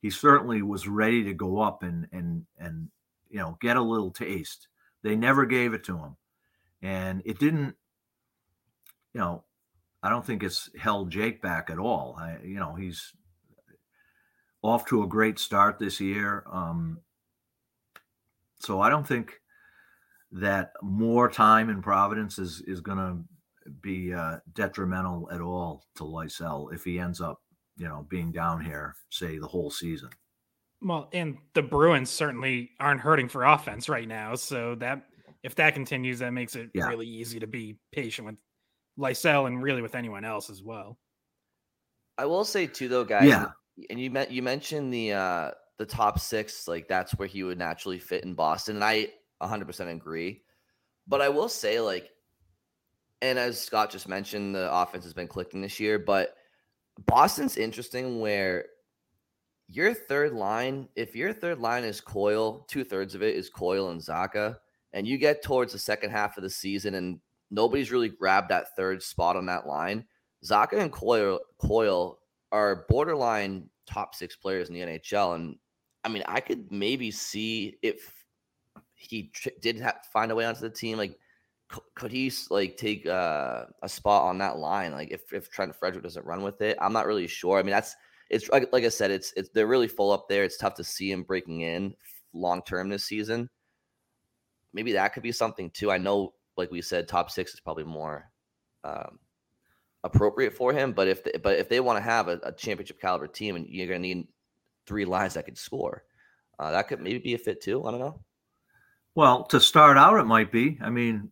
[0.02, 2.90] he certainly was ready to go up and and and
[3.30, 4.68] you know get a little taste.
[5.04, 6.18] They never gave it to him,
[6.82, 7.76] and it didn't.
[9.14, 9.44] You know,
[10.02, 12.18] I don't think it's held Jake back at all.
[12.20, 13.14] I, you know, he's
[14.64, 16.44] off to a great start this year.
[16.52, 17.02] Um,
[18.60, 19.40] so I don't think
[20.32, 23.18] that more time in Providence is is going to
[23.82, 27.42] be uh, detrimental at all to Lysell if he ends up,
[27.78, 30.10] you know, being down here, say the whole season.
[30.82, 35.04] Well, and the Bruins certainly aren't hurting for offense right now, so that
[35.44, 36.88] if that continues, that makes it yeah.
[36.88, 38.36] really easy to be patient with
[39.00, 40.98] Lysell and really with anyone else as well.
[42.18, 43.28] I will say too, though, guys.
[43.28, 43.48] Yeah.
[43.90, 47.60] And you met you mentioned the uh the top six, like that's where he would
[47.60, 49.10] naturally fit in Boston, and I
[49.42, 50.44] 100% agree.
[51.08, 52.10] But I will say, like,
[53.22, 56.36] and as Scott just mentioned, the offense has been clicking this year, but
[57.06, 58.66] Boston's interesting where
[59.68, 63.90] your third line, if your third line is Coyle, two thirds of it is Coyle
[63.90, 64.58] and Zacha,
[64.94, 67.20] and you get towards the second half of the season and
[67.52, 70.06] nobody's really grabbed that third spot on that line.
[70.46, 72.20] Zacha and Coyle, Coyle
[72.52, 75.36] are borderline top six players in the NHL.
[75.36, 75.58] And
[76.04, 78.14] I mean, I could maybe see if
[78.98, 80.98] he tr- did have find a way onto the team.
[80.98, 81.18] Like,
[81.72, 84.92] c- could he like take uh, a spot on that line?
[84.92, 87.60] Like, if if Trent Frederic doesn't run with it, I'm not really sure.
[87.60, 87.96] I mean, that's
[88.30, 90.44] it's like like I said, it's it's they're really full up there.
[90.44, 91.96] It's tough to see him breaking in
[92.34, 93.50] long term this season.
[94.74, 95.92] Maybe that could be something too.
[95.92, 98.30] I know, like we said, top six is probably more
[98.84, 99.20] um,
[100.04, 100.92] appropriate for him.
[100.92, 103.68] But if they, but if they want to have a, a, championship caliber team, and
[103.68, 104.28] you're going to need
[104.86, 106.04] three lines that could score,
[106.60, 107.86] uh, that could maybe be a fit too.
[107.86, 108.20] I don't know.
[109.18, 110.78] Well, to start out, it might be.
[110.80, 111.32] I mean,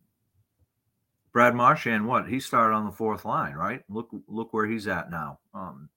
[1.32, 3.84] Brad Marchand, what he started on the fourth line, right?
[3.88, 5.38] Look, look where he's at now.
[5.54, 5.88] Um,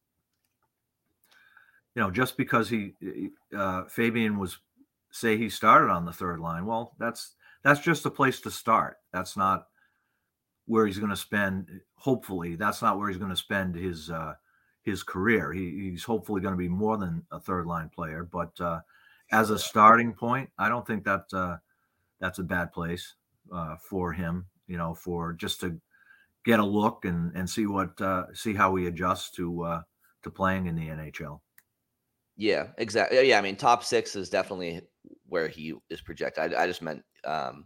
[1.95, 2.93] you know, just because he
[3.57, 4.59] uh, Fabian was
[5.09, 7.33] say he started on the third line, well, that's
[7.63, 8.97] that's just a place to start.
[9.11, 9.65] That's not
[10.67, 11.71] where he's going to spend.
[11.95, 14.35] Hopefully, that's not where he's going to spend his uh,
[14.83, 15.51] his career.
[15.53, 18.29] He, he's hopefully going to be more than a third line player.
[18.31, 18.81] But uh,
[19.31, 21.57] as a starting point, I don't think that uh,
[22.19, 23.15] that's a bad place
[23.53, 24.47] uh, for him.
[24.67, 25.79] You know, for just to
[26.45, 29.81] get a look and and see what uh, see how he adjusts to uh,
[30.23, 31.39] to playing in the NHL.
[32.37, 33.27] Yeah, exactly.
[33.27, 34.81] Yeah, I mean, top six is definitely
[35.27, 36.53] where he is projected.
[36.53, 37.65] I, I just meant um,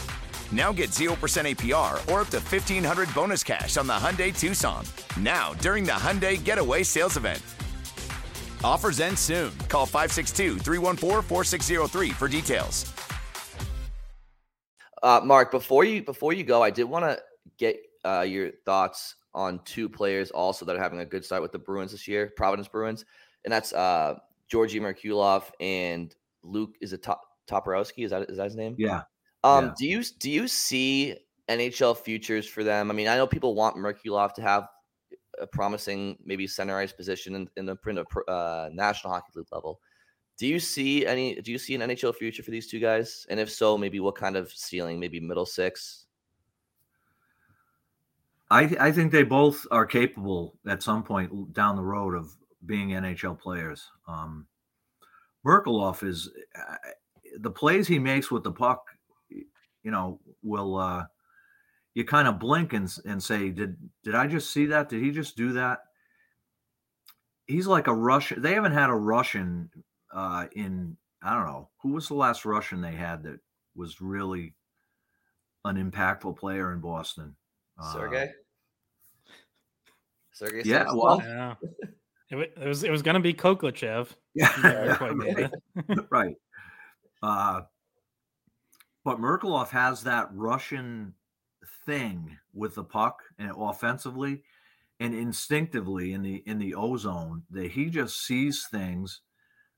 [0.51, 4.83] Now get 0% APR or up to 1500 bonus cash on the Hyundai Tucson.
[5.17, 7.41] Now, during the Hyundai Getaway Sales Event.
[8.63, 9.51] Offers end soon.
[9.69, 12.93] Call 562 314 4603 for details.
[15.03, 17.19] Uh, Mark, before you before you go, I did want to
[17.57, 21.51] get uh, your thoughts on two players also that are having a good start with
[21.51, 23.05] the Bruins this year, Providence Bruins,
[23.43, 24.15] and that's uh,
[24.51, 26.75] Georgii Merkulov and Luke.
[26.81, 28.05] Is it Top Toporowski?
[28.05, 28.75] Is that is that his name?
[28.77, 29.03] Yeah.
[29.43, 29.73] Um, yeah.
[29.77, 31.15] do you do you see
[31.49, 32.91] NHL futures for them?
[32.91, 34.67] I mean, I know people want Merkulov to have
[35.39, 39.47] a promising maybe center ice position in, in the print of uh, National Hockey League
[39.51, 39.79] level.
[40.37, 41.35] Do you see any?
[41.41, 43.25] Do you see an NHL future for these two guys?
[43.29, 44.99] And if so, maybe what kind of ceiling?
[44.99, 46.05] Maybe middle six.
[48.49, 52.35] I I think they both are capable at some point down the road of
[52.65, 53.89] being NHL players.
[54.07, 54.47] Um,
[55.45, 56.75] Merkulov is uh,
[57.39, 58.85] the plays he makes with the puck
[59.83, 61.05] you know, will uh,
[61.93, 64.89] you kind of blink and and say, did did I just see that?
[64.89, 65.79] Did he just do that?
[67.47, 68.41] He's like a Russian.
[68.41, 69.69] They haven't had a Russian
[70.13, 73.39] uh, in I don't know who was the last Russian they had that
[73.75, 74.53] was really
[75.65, 77.35] an impactful player in Boston.
[77.79, 78.29] Uh, Sergey.
[80.31, 80.61] Sergey.
[80.65, 80.85] Yeah.
[80.93, 81.21] Well.
[81.23, 81.55] Yeah.
[82.29, 84.07] It, was it was going to be Khokhlachev.
[84.33, 84.97] Yeah.
[85.01, 85.51] right.
[86.09, 86.35] right.
[87.21, 87.61] Uh,
[89.03, 91.13] but Merkulov has that Russian
[91.85, 94.43] thing with the puck and offensively
[94.99, 99.21] and instinctively in the in the ozone that he just sees things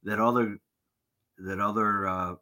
[0.03, 0.57] that other
[1.37, 2.35] that other uh,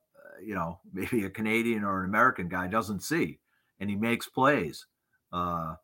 [0.44, 3.40] you know maybe a Canadian or an American guy doesn't see,
[3.80, 4.86] and he makes plays.
[5.32, 5.76] Uh,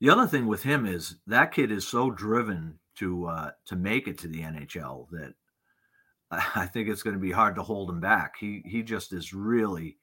[0.00, 4.08] the other thing with him is that kid is so driven to uh, to make
[4.08, 5.34] it to the NHL that
[6.30, 8.36] I think it's going to be hard to hold him back.
[8.38, 9.96] He he just is really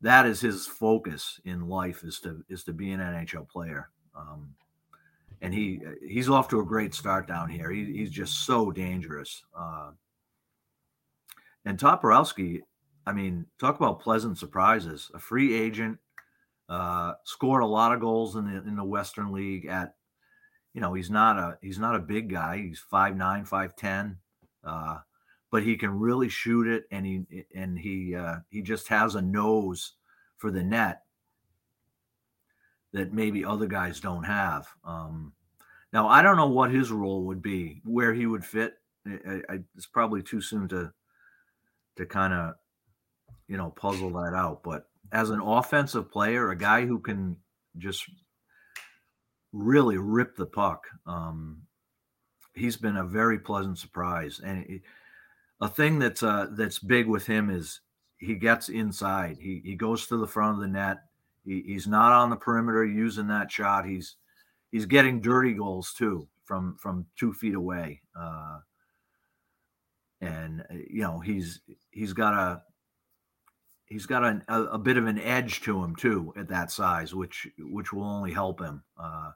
[0.00, 3.90] that is his focus in life is to is to be an NHL player.
[4.16, 4.54] Um,
[5.40, 7.70] and he he's off to a great start down here.
[7.70, 9.44] He, he's just so dangerous.
[9.56, 9.90] Uh,
[11.64, 12.60] and Toporowski,
[13.06, 15.10] I mean, talk about pleasant surprises.
[15.14, 15.98] A free agent,
[16.68, 19.66] uh, scored a lot of goals in the in the Western League.
[19.66, 19.94] At
[20.72, 22.58] you know, he's not a he's not a big guy.
[22.58, 24.18] He's five nine, five ten.
[24.62, 24.98] Uh,
[25.54, 29.22] but he can really shoot it, and he and he uh, he just has a
[29.22, 29.92] nose
[30.36, 31.02] for the net
[32.92, 34.66] that maybe other guys don't have.
[34.84, 35.32] Um,
[35.92, 38.78] now I don't know what his role would be, where he would fit.
[39.06, 40.92] I, I, it's probably too soon to
[41.98, 42.54] to kind of
[43.46, 44.64] you know puzzle that out.
[44.64, 47.36] But as an offensive player, a guy who can
[47.78, 48.02] just
[49.52, 51.62] really rip the puck, um,
[52.54, 54.66] he's been a very pleasant surprise, and.
[54.68, 54.82] It,
[55.64, 57.80] a thing that's uh that's big with him is
[58.18, 59.38] he gets inside.
[59.40, 60.98] He he goes to the front of the net.
[61.44, 63.86] He, he's not on the perimeter using that shot.
[63.86, 64.16] He's
[64.70, 68.02] he's getting dirty goals too from from two feet away.
[68.18, 68.58] Uh,
[70.20, 71.60] and uh, you know he's
[71.90, 72.62] he's got a
[73.86, 77.14] he's got a, a, a, bit of an edge to him too at that size,
[77.14, 79.30] which which will only help him, uh,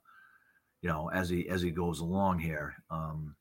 [0.82, 2.74] you know, as he as he goes along here.
[2.90, 3.34] Um,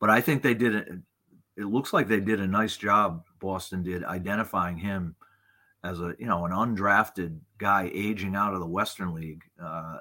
[0.00, 1.02] but I think they did
[1.56, 1.64] it.
[1.64, 3.24] Looks like they did a nice job.
[3.40, 5.16] Boston did identifying him
[5.84, 9.98] as a you know an undrafted guy aging out of the Western League uh,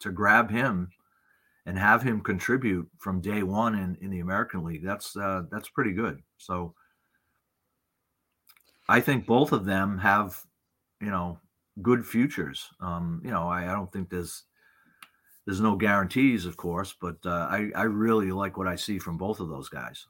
[0.00, 0.90] to grab him
[1.66, 4.84] and have him contribute from day one in, in the American League.
[4.84, 6.22] That's uh, that's pretty good.
[6.36, 6.74] So
[8.88, 10.42] I think both of them have,
[11.00, 11.38] you know,
[11.80, 12.68] good futures.
[12.80, 14.44] Um, you know, I, I don't think there's
[15.46, 19.16] there's no guarantees, of course, but uh, I I really like what I see from
[19.16, 20.06] both of those guys.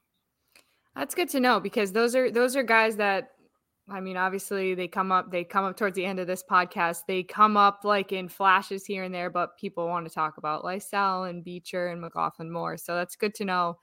[0.96, 3.30] That's good to know because those are those are guys that
[3.88, 7.02] I mean, obviously they come up they come up towards the end of this podcast.
[7.06, 10.64] They come up like in flashes here and there, but people want to talk about
[10.64, 12.76] Lysell and Beecher and McLaughlin more.
[12.78, 13.78] So that's good to know.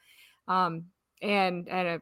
[0.47, 0.85] Um,
[1.21, 2.01] and and a,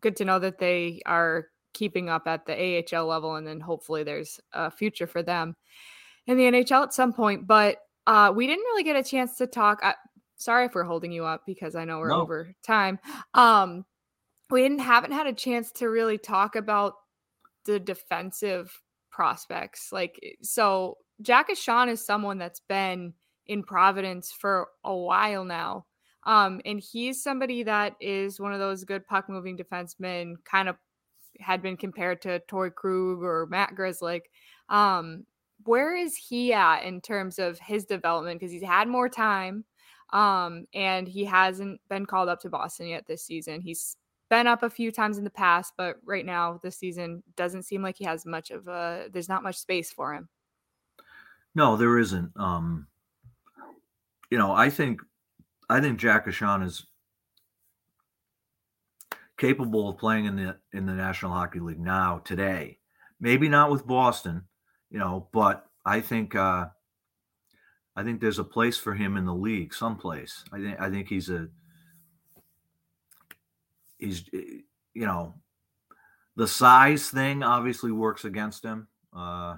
[0.00, 4.04] good to know that they are keeping up at the AHL level, and then hopefully
[4.04, 5.54] there's a future for them
[6.26, 7.46] in the NHL at some point.
[7.46, 9.80] But uh, we didn't really get a chance to talk.
[9.82, 9.94] I,
[10.36, 12.22] sorry for holding you up because I know we're no.
[12.22, 12.98] over time.
[13.34, 13.84] Um,
[14.50, 16.94] we didn't haven't had a chance to really talk about
[17.64, 18.70] the defensive
[19.10, 19.90] prospects.
[19.92, 23.14] Like eh, so, Jack Ahcan is someone that's been
[23.46, 25.86] in Providence for a while now.
[26.24, 30.76] Um, and he's somebody that is one of those good puck moving defensemen, kind of
[31.38, 34.22] had been compared to Torey Krug or Matt Grzelcyk.
[34.68, 35.26] Um,
[35.64, 38.40] where is he at in terms of his development?
[38.40, 39.64] Because he's had more time
[40.12, 43.60] um, and he hasn't been called up to Boston yet this season.
[43.60, 43.96] He's
[44.34, 47.82] been up a few times in the past, but right now this season doesn't seem
[47.82, 50.28] like he has much of a there's not much space for him.
[51.54, 52.32] No, there isn't.
[52.34, 52.88] Um,
[54.30, 55.00] you know, I think
[55.70, 56.84] I think Jack Ahcan is
[59.38, 62.78] capable of playing in the in the National Hockey League now today.
[63.20, 64.42] Maybe not with Boston,
[64.90, 66.66] you know, but I think uh,
[67.94, 70.44] I think there's a place for him in the league someplace.
[70.52, 71.46] I think I think he's a
[74.04, 74.60] he's eh,
[74.94, 75.34] you know
[76.36, 78.88] the size thing obviously works against him.
[79.16, 79.56] Uh,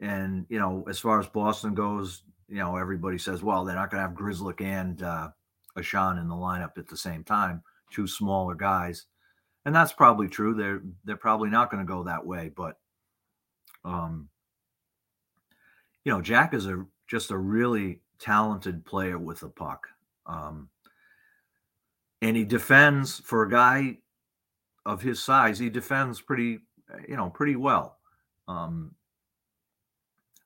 [0.00, 3.90] and you know, as far as Boston goes, you know, everybody says, well, they're not
[3.90, 5.28] going to have Grzelcyk and uh,
[5.78, 9.06] Ahcan in the lineup at the same time two smaller guys,
[9.64, 10.54] and that's probably true.
[10.54, 12.76] They're they're probably not going to go that way, but
[13.84, 14.28] um,
[16.04, 19.86] you know, Jack is a just a really talented player with the puck,
[20.26, 20.68] um,
[22.22, 23.98] and he defends for a guy
[24.86, 25.58] of his size.
[25.58, 26.60] He defends pretty,
[27.08, 27.98] you know, pretty well.
[28.48, 28.94] Um,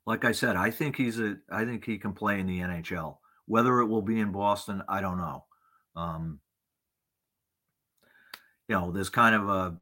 [0.06, 1.36] like I said, I think he's a.
[1.50, 3.18] I think he can play in the NHL.
[3.46, 5.44] Whether it will be in Boston, I don't know.
[5.94, 6.40] Um,
[8.68, 9.76] you know, there's kind of a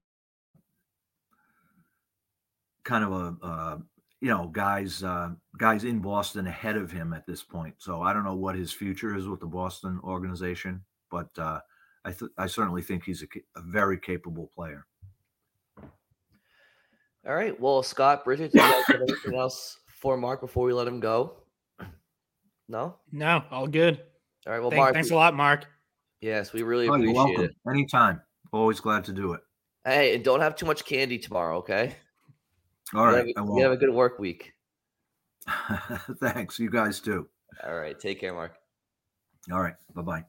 [2.84, 3.78] kind of a uh,
[4.20, 7.74] you know guys uh, guys in Boston ahead of him at this point.
[7.78, 11.60] So I don't know what his future is with the Boston organization, but uh,
[12.04, 13.26] I th- I certainly think he's a,
[13.56, 14.86] a, very capable player.
[17.26, 17.58] All right.
[17.58, 21.00] Well, Scott, Bridgette, do you guys have anything else for Mark before we let him
[21.00, 21.36] go?
[22.68, 22.96] No.
[23.10, 23.42] No.
[23.50, 24.02] All good.
[24.46, 24.60] All right.
[24.60, 24.94] Well, Thank, Mark.
[24.94, 25.66] Thanks a lot, Mark.
[26.20, 27.56] Yes, we really oh, appreciate it.
[27.68, 28.20] Anytime.
[28.52, 29.40] Always glad to do it.
[29.84, 31.96] Hey, and don't have too much candy tomorrow, okay?
[32.94, 33.26] All right.
[33.26, 34.52] You have, you have a good work week.
[36.20, 36.58] Thanks.
[36.58, 37.28] You guys too.
[37.66, 37.98] All right.
[37.98, 38.56] Take care, Mark.
[39.52, 39.74] All right.
[39.94, 40.24] Bye bye.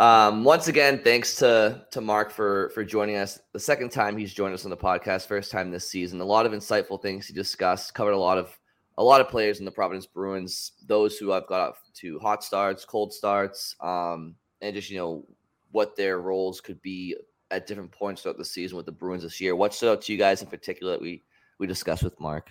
[0.00, 3.38] Um, once again, thanks to to Mark for for joining us.
[3.52, 6.22] The second time he's joined us on the podcast, first time this season.
[6.22, 7.92] A lot of insightful things he discussed.
[7.92, 8.58] Covered a lot of
[8.96, 10.72] a lot of players in the Providence Bruins.
[10.86, 15.26] Those who I've got to hot starts, cold starts, um, and just you know
[15.70, 17.14] what their roles could be
[17.50, 19.54] at different points throughout the season with the Bruins this year.
[19.54, 21.24] What stood out to you guys in particular that we
[21.58, 22.48] we discussed with Mark?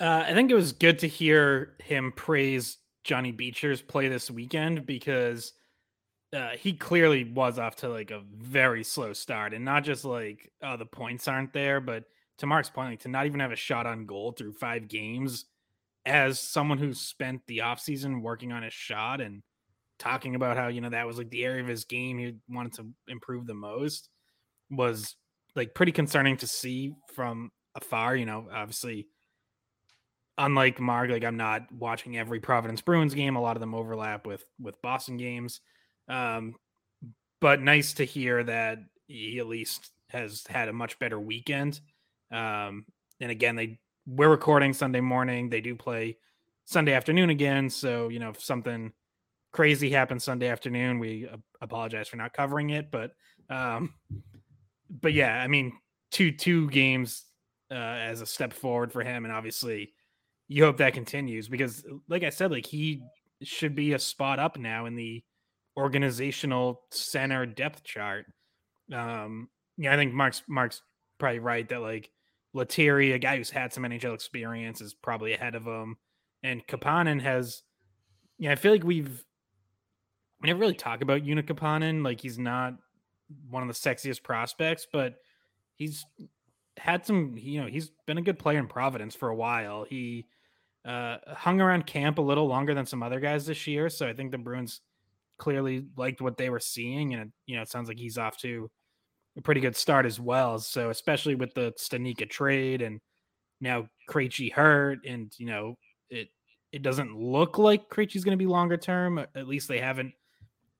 [0.00, 4.84] Uh, I think it was good to hear him praise Johnny Beecher's play this weekend
[4.84, 5.52] because
[6.32, 10.50] uh, he clearly was off to like a very slow start, and not just like
[10.62, 12.04] oh the points aren't there, but
[12.38, 15.46] to Mark's point, like, to not even have a shot on goal through five games,
[16.06, 19.42] as someone who spent the offseason working on his shot and
[19.98, 22.72] talking about how you know that was like the area of his game he wanted
[22.72, 24.08] to improve the most
[24.70, 25.16] was
[25.56, 28.16] like pretty concerning to see from afar.
[28.16, 29.08] You know, obviously,
[30.36, 33.36] unlike Mark, like I'm not watching every Providence Bruins game.
[33.36, 35.60] A lot of them overlap with with Boston games.
[36.08, 36.54] Um,
[37.40, 41.80] but nice to hear that he at least has had a much better weekend.
[42.30, 42.84] Um,
[43.20, 45.50] and again, they we're recording Sunday morning.
[45.50, 46.16] They do play
[46.64, 47.70] Sunday afternoon again.
[47.70, 48.92] So you know, if something
[49.52, 51.28] crazy happens Sunday afternoon, we
[51.60, 52.90] apologize for not covering it.
[52.90, 53.12] But
[53.50, 53.94] um,
[54.90, 55.72] but yeah, I mean,
[56.10, 57.24] two two games
[57.70, 59.92] uh, as a step forward for him, and obviously
[60.48, 63.02] you hope that continues because, like I said, like he
[63.42, 65.22] should be a spot up now in the
[65.78, 68.26] organizational center depth chart.
[68.92, 70.82] Um, yeah, I think Mark's Mark's
[71.18, 72.10] probably right that like
[72.52, 75.96] Lettieri, a guy who's had some NHL experience, is probably ahead of him,
[76.42, 77.62] and Koppanen has.
[78.38, 79.24] Yeah, I feel like we've
[80.42, 82.04] we never really talk about Joonas Koppanen.
[82.04, 82.74] Like he's not
[83.48, 85.14] one of the sexiest prospects, but
[85.76, 86.04] he's
[86.76, 87.34] had some.
[87.36, 89.84] You know, he's been a good player in Providence for a while.
[89.84, 90.26] He
[90.84, 94.12] uh, hung around camp a little longer than some other guys this year, so I
[94.12, 94.80] think the Bruins
[95.38, 98.36] clearly liked what they were seeing, and it, you know, it sounds like he's off
[98.38, 98.70] to
[99.36, 100.58] a pretty good start as well.
[100.58, 103.00] So especially with the Studnicka trade and
[103.60, 105.74] now Krejci hurt, and you know,
[106.10, 106.28] it
[106.72, 109.18] it doesn't look like Krejci's going to be longer term.
[109.18, 110.12] At least they haven't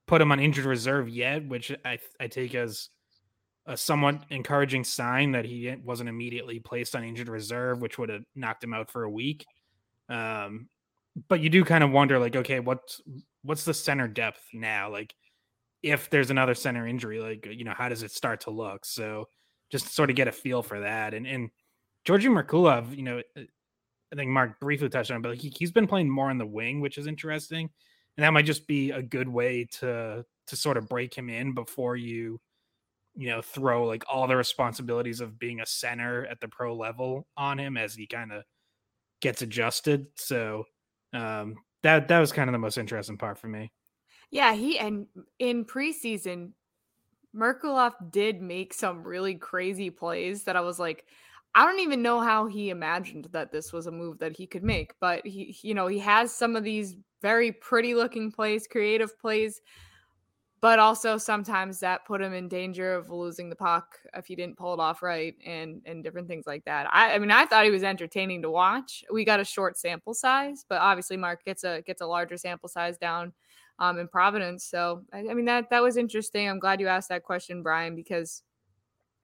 [0.06, 2.88] put him on injured reserve yet, which I I take as
[3.66, 8.24] a somewhat encouraging sign that he wasn't immediately placed on injured reserve, which would have
[8.34, 9.44] knocked him out for a week.
[10.08, 10.68] Um,
[11.28, 13.02] but you do kind of wonder, like, okay, what's
[13.48, 14.90] what's the center depth now?
[14.90, 15.14] Like,
[15.82, 18.84] if there's another center injury, like, you know, how does it start to look?
[18.84, 19.26] So,
[19.70, 21.14] just sort of get a feel for that.
[21.14, 21.50] And and
[22.06, 25.86] Georgii Merkulov, you know, I think Mark briefly touched on, it, but he, he's been
[25.86, 27.70] playing more on the wing, which is interesting
[28.18, 31.54] and that might just be a good way to to sort of break him in
[31.54, 32.38] before you
[33.14, 37.26] you know throw like all the responsibilities of being a center at the pro level
[37.36, 38.42] on him as he kind of
[39.22, 40.64] gets adjusted so
[41.14, 43.72] um that that was kind of the most interesting part for me.
[44.30, 45.06] Yeah he and
[45.38, 46.52] in preseason
[47.34, 51.04] Merkulov did make some really crazy plays that I was like,
[51.54, 54.62] I don't even know how he imagined that this was a move that he could
[54.62, 59.18] make, but he, you know, he has some of these very pretty looking plays, creative
[59.18, 59.60] plays,
[60.60, 64.56] but also sometimes that put him in danger of losing the puck if he didn't
[64.56, 66.86] pull it off right and and different things like that.
[66.92, 69.04] I, I mean, I thought he was entertaining to watch.
[69.12, 72.68] We got a short sample size, but obviously Mark gets a gets a larger sample
[72.68, 73.32] size down
[73.78, 74.64] um, in Providence.
[74.64, 76.48] So I, I mean that that was interesting.
[76.48, 78.42] I'm glad you asked that question, Brian, because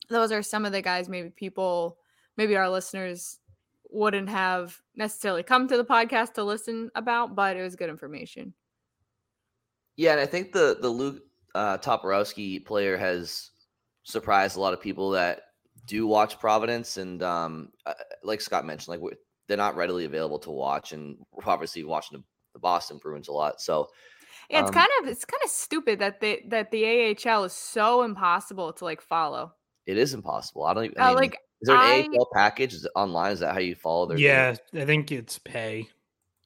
[0.09, 1.99] those are some of the guys maybe people
[2.37, 3.41] maybe our listeners
[3.91, 8.53] wouldn't have necessarily come to the podcast to listen about, but it was good information.
[9.97, 11.23] Yeah, and I think the the Luke
[11.55, 13.51] uh, Toporowski player has
[14.03, 15.43] surprised a lot of people that
[15.87, 20.51] do watch Providence, and um, uh, like Scott mentioned, like they're not readily available to
[20.51, 22.25] watch, and we're obviously watching the,
[22.55, 23.61] the Boston Bruins a lot.
[23.61, 23.89] So
[24.51, 27.53] yeah, it's um, kind of it's kind of stupid that they that the AHL is
[27.53, 29.53] so impossible to like follow.
[29.87, 30.65] It is impossible.
[30.65, 32.75] I don't even I uh, like is there an I, AHL package?
[32.75, 33.33] Is it online?
[33.33, 34.19] Is that how you follow their?
[34.19, 34.83] Yeah, game?
[34.83, 35.89] I think it's pay.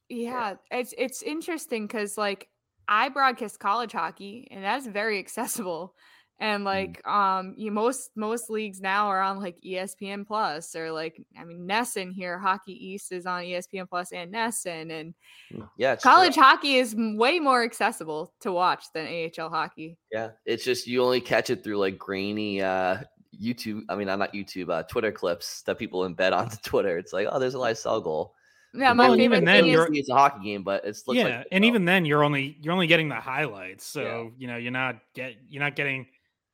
[0.07, 2.47] Yeah, it's it's interesting because like
[2.89, 5.93] I broadcast college hockey, and that's very accessible.
[6.41, 6.65] And mm.
[6.65, 7.11] like mm.
[7.11, 11.67] um you most most leagues now are on like ESPN plus or like I mean
[11.67, 15.13] NESN here, Hockey East is on ESPN plus and NESN and
[15.53, 16.43] mm, yeah, college true.
[16.43, 19.97] hockey is way more accessible to watch than AHL hockey.
[20.11, 22.99] Yeah, it's just you only catch it through like grainy uh
[23.39, 23.83] YouTube.
[23.89, 24.69] I mean, I'm not YouTube.
[24.69, 26.97] Uh, Twitter clips that people embed onto Twitter.
[26.97, 28.33] It's like, oh, there's a Lysell goal.
[28.73, 31.65] Yeah, my favorite even then is it's a hockey game, but it's yeah, like, and
[31.65, 34.29] even then you're only you're only getting the highlights, so yeah.
[34.37, 36.05] you know you're not get you're not getting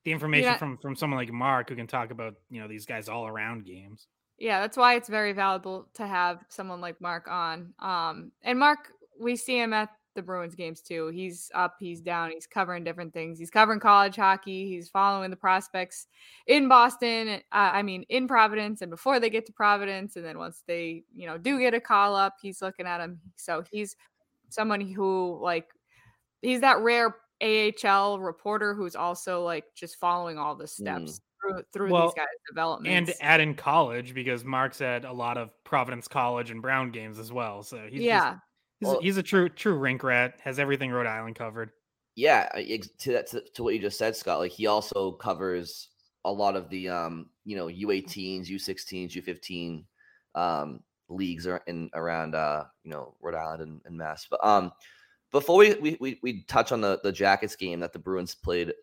[0.06, 0.58] the information yeah.
[0.58, 3.66] from from someone like Mark who can talk about you know these guys all around
[3.66, 4.08] games.
[4.38, 7.74] Yeah, that's why it's very valuable to have someone like Mark on.
[7.80, 11.08] Um, and Mark, we see him at the Bruins games too.
[11.08, 13.38] He's up, he's down, he's covering different things.
[13.38, 16.08] He's covering college hockey, he's following the prospects
[16.48, 20.16] in Boston, uh, I mean, in Providence, and before they get to Providence.
[20.16, 23.20] And then once they, you know, do get a call up, he's looking at them.
[23.36, 23.96] So he's
[24.50, 25.68] someone who, like,
[26.42, 31.20] he's that rare AHL reporter who's also like just following all the steps.
[31.20, 31.20] Mm.
[31.42, 35.38] Through, through well, these guys' development and add in college because Mark's at a lot
[35.38, 37.62] of Providence College and Brown games as well.
[37.62, 38.42] So he's yeah, just,
[38.86, 40.40] well, he's a true true rink rat.
[40.42, 41.72] Has everything Rhode Island covered.
[42.16, 42.50] Yeah,
[43.00, 44.40] to that to, to, what you just said, Scott.
[44.40, 45.90] Like he also covers
[46.24, 49.84] a lot of the um you know U18s, U16s, U15
[50.36, 54.28] um leagues are in around uh you know Rhode Island and, and Mass.
[54.30, 54.72] But um
[55.32, 58.74] before we, we we we touch on the the Jackets game that the Bruins played.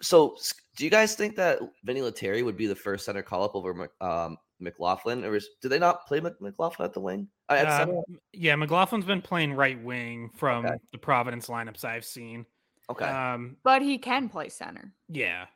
[0.00, 0.36] So
[0.76, 3.90] do you guys think that Vinny Lettieri would be the first center call up over
[4.00, 7.28] um McLaughlin, or is, did they not play McLaughlin at the wing?
[7.48, 7.86] Uh, uh,
[8.32, 10.76] yeah, McLaughlin's been playing right wing from okay.
[10.92, 12.46] the Providence lineups I've seen.
[12.90, 13.06] Okay.
[13.06, 14.92] Um, but he can play center.
[15.08, 15.46] Yeah.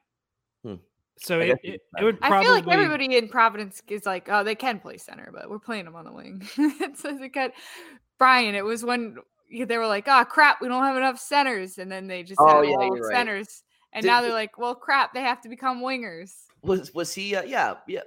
[0.65, 0.77] Hmm.
[1.19, 4.55] So it, it, it, would I feel like everybody in Providence is like, oh, they
[4.55, 6.49] can play center, but we're playing them on the wing.
[6.57, 7.53] it says it could.
[8.19, 9.17] Brian, it was when
[9.67, 12.63] they were like, oh crap, we don't have enough centers, and then they just Oh,
[12.63, 13.13] had yeah, all right.
[13.13, 16.33] centers, and Did- now they're like, well, crap, they have to become wingers.
[16.63, 17.35] Was was he?
[17.35, 18.01] Uh, yeah, yeah.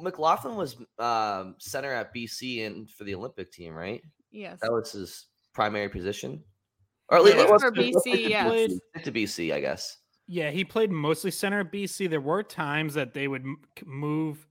[0.00, 4.02] McLaughlin was um, center at BC and for the Olympic team, right?
[4.30, 4.58] Yes.
[4.62, 6.42] That was his primary position,
[7.08, 8.70] or at At least, least let's- for let's BC, to yes.
[9.04, 9.96] To BC, I guess.
[10.26, 12.08] Yeah, he played mostly center at BC.
[12.10, 13.44] There were times that they would
[13.86, 14.46] move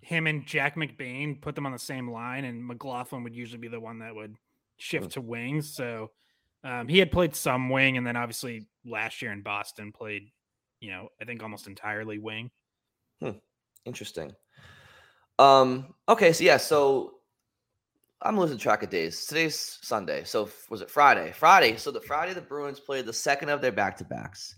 [0.00, 3.68] him and Jack McBain, put them on the same line, and McLaughlin would usually be
[3.68, 4.34] the one that would
[4.78, 5.74] shift to wings.
[5.74, 6.10] So
[6.64, 10.30] um, he had played some wing, and then obviously last year in Boston played,
[10.80, 12.50] you know, I think almost entirely wing.
[13.20, 13.30] Hmm.
[13.84, 14.32] Interesting.
[15.40, 15.94] Um.
[16.06, 16.32] Okay.
[16.34, 16.58] So yeah.
[16.58, 17.14] So
[18.20, 19.24] I'm losing track of days.
[19.24, 20.22] Today's Sunday.
[20.24, 21.32] So was it Friday?
[21.32, 21.76] Friday.
[21.76, 24.54] So the Friday the Bruins played the second of their back to backs.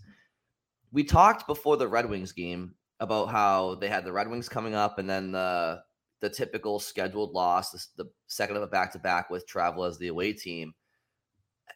[0.91, 4.75] We talked before the Red Wings game about how they had the Red Wings coming
[4.75, 5.81] up, and then the
[6.19, 9.97] the typical scheduled loss, the, the second of a back to back with Travel as
[9.97, 10.73] the away team,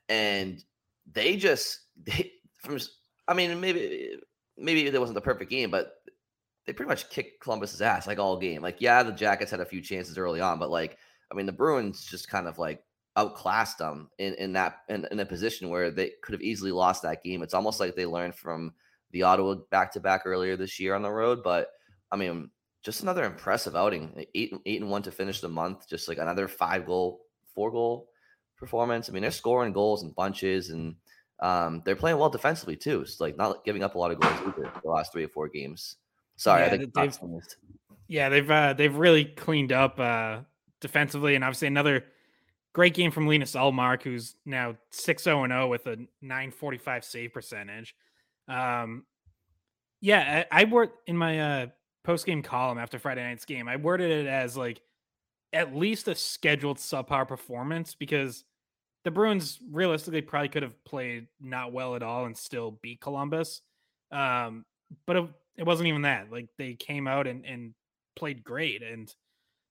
[0.09, 0.61] and
[1.13, 2.77] they just they from
[3.25, 4.17] I mean maybe
[4.57, 5.96] maybe it wasn't the perfect game, but
[6.68, 8.61] they pretty much kicked Columbus's ass like all game.
[8.61, 10.97] Like, yeah, the Jackets had a few chances early on, but like,
[11.32, 12.84] I mean, the Bruins just kind of like
[13.15, 17.01] outclassed them in, in that in, in a position where they could have easily lost
[17.01, 17.41] that game.
[17.41, 18.74] It's almost like they learned from
[19.11, 21.39] the Ottawa back to back earlier this year on the road.
[21.41, 21.70] But
[22.11, 22.51] I mean,
[22.84, 24.26] just another impressive outing.
[24.36, 25.89] Eight eight and one to finish the month.
[25.89, 27.22] Just like another five goal,
[27.55, 28.09] four goal
[28.57, 29.09] performance.
[29.09, 30.95] I mean, they're scoring goals in bunches and
[31.39, 33.01] um, they're playing well defensively too.
[33.01, 35.47] It's like not giving up a lot of goals either the last three or four
[35.47, 35.95] games.
[36.38, 37.19] Sorry, I Yeah, think they've-.
[38.07, 40.39] Yeah, they've uh, they've really cleaned up uh,
[40.79, 42.05] defensively, and obviously another
[42.73, 46.77] great game from Linus Ullmark, who's now six zero and zero with a nine forty
[46.77, 47.95] five save percentage.
[48.47, 49.05] Um,
[49.99, 51.67] yeah, I, I word in my uh,
[52.03, 54.79] post game column after Friday night's game, I worded it as like
[55.51, 58.45] at least a scheduled subpar performance because
[59.03, 63.61] the Bruins realistically probably could have played not well at all and still beat Columbus.
[64.11, 64.65] Um,
[65.05, 65.25] but it,
[65.57, 66.31] it wasn't even that.
[66.31, 67.73] Like they came out and, and
[68.15, 68.83] played great.
[68.83, 69.13] And,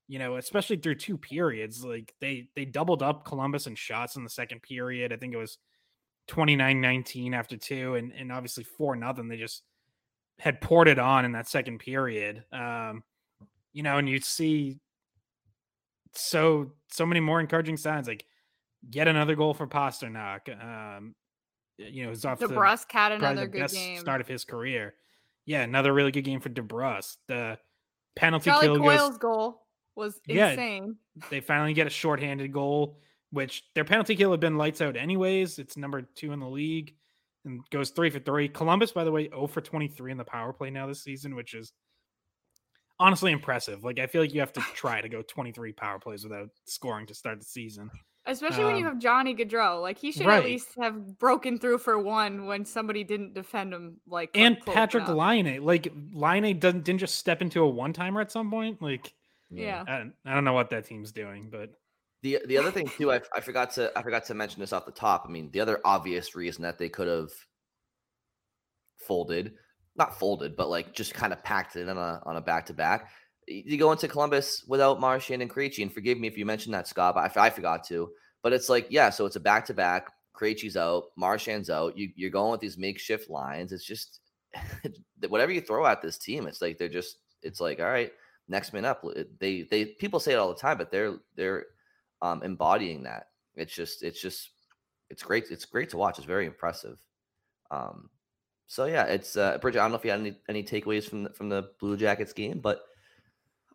[0.08, 4.24] you know, especially through two periods, like they they doubled up Columbus in shots in
[4.24, 5.12] the second period.
[5.12, 5.58] I think it was
[6.28, 9.28] 29-19 after two, and, and obviously four nothing.
[9.28, 9.62] They just
[10.38, 12.44] had poured it on in that second period.
[12.52, 13.02] Um,
[13.72, 14.78] you know, and you see
[16.14, 18.24] so so many more encouraging signs like
[18.90, 20.48] get another goal for Pastrnak.
[20.48, 21.14] Um,
[21.78, 23.98] you know, he's off the DeBrusk had another the good game.
[23.98, 24.94] start of his career.
[25.46, 27.16] Yeah, another really good game for DeBrusk.
[27.28, 27.58] The
[28.16, 29.18] penalty Charlie kill Coyle's goes.
[29.18, 30.50] goal was Yeah.
[30.50, 30.96] insane.
[31.30, 35.58] They finally get a shorthanded goal, which their penalty kill had been lights out anyways.
[35.58, 36.96] It's number two in the league
[37.44, 38.48] and goes three for three.
[38.48, 41.54] Columbus, by the way, 0 for 23 in the power play now this season, which
[41.54, 41.72] is
[42.98, 43.84] honestly impressive.
[43.84, 47.06] Like I feel like you have to try to go 23 power plays without scoring
[47.06, 47.90] to start the season.
[48.26, 49.80] Especially when you Um, have Johnny Gaudreau.
[49.80, 50.38] Like he should right.
[50.38, 55.06] at least have broken through for one when somebody didn't defend him like and Patrik
[55.06, 55.16] enough.
[55.16, 58.82] Laine, like Laine doesn't didn't just step into a one timer at some point.
[58.82, 59.12] Like,
[59.50, 59.84] Yeah.
[59.86, 61.70] I don't, I don't know what that team's doing, but
[62.22, 64.86] The the other thing too, I, I forgot to I forgot to mention this off
[64.86, 65.24] the top.
[65.26, 67.30] I mean, the other obvious reason that they could have
[68.98, 69.54] folded,
[69.96, 72.74] not folded, but like just kind of packed it on a on a back to
[72.74, 73.10] back.
[73.46, 76.88] You go into Columbus without Marchand and Krejci, and forgive me if you mentioned that,
[76.88, 78.10] Scott, but I, I forgot to.
[78.42, 80.08] But it's like, yeah, so it's a back to back.
[80.34, 81.96] Krejci's out, Marchand's out.
[81.96, 83.72] You, you're going with these makeshift lines.
[83.72, 84.20] It's just
[85.28, 87.18] whatever you throw at this team, it's like they're just.
[87.42, 88.10] It's like, all right,
[88.48, 89.04] next man up.
[89.38, 91.66] They they people say it all the time, but they're they're
[92.22, 93.28] um, embodying that.
[93.54, 94.50] It's just it's just
[95.10, 95.50] it's great.
[95.50, 96.18] It's great to watch.
[96.18, 96.98] It's very impressive.
[97.70, 98.10] Um,
[98.66, 99.76] so yeah, it's uh, Bridgette.
[99.76, 102.32] I don't know if you had any any takeaways from the, from the Blue Jackets
[102.32, 102.82] game, but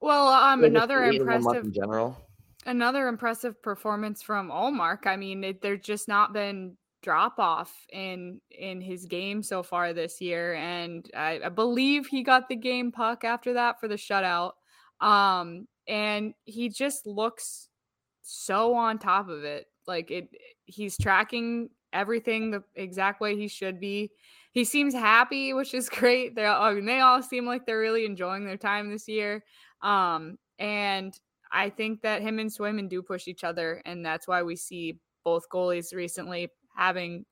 [0.02, 2.18] Well, um, another the eight and one impressive in general.
[2.66, 5.06] another impressive performance from Ullmark.
[5.06, 9.93] I mean, it, there's just not been drop off in in his game so far
[9.93, 13.95] this year, and I, I believe he got the game puck after that for the
[13.95, 14.54] shutout.
[14.99, 17.70] Um, and he just looks
[18.22, 19.68] so on top of it.
[19.88, 20.30] Like it,
[20.66, 24.12] he's tracking everything the exact way he should be.
[24.54, 26.36] He seems happy, which is great.
[26.36, 29.43] They, I mean, they all seem like they're really enjoying their time this year.
[29.82, 31.18] Um, and
[31.52, 35.00] I think that him and Swayman do push each other, and that's why we see
[35.24, 37.26] both goalies recently having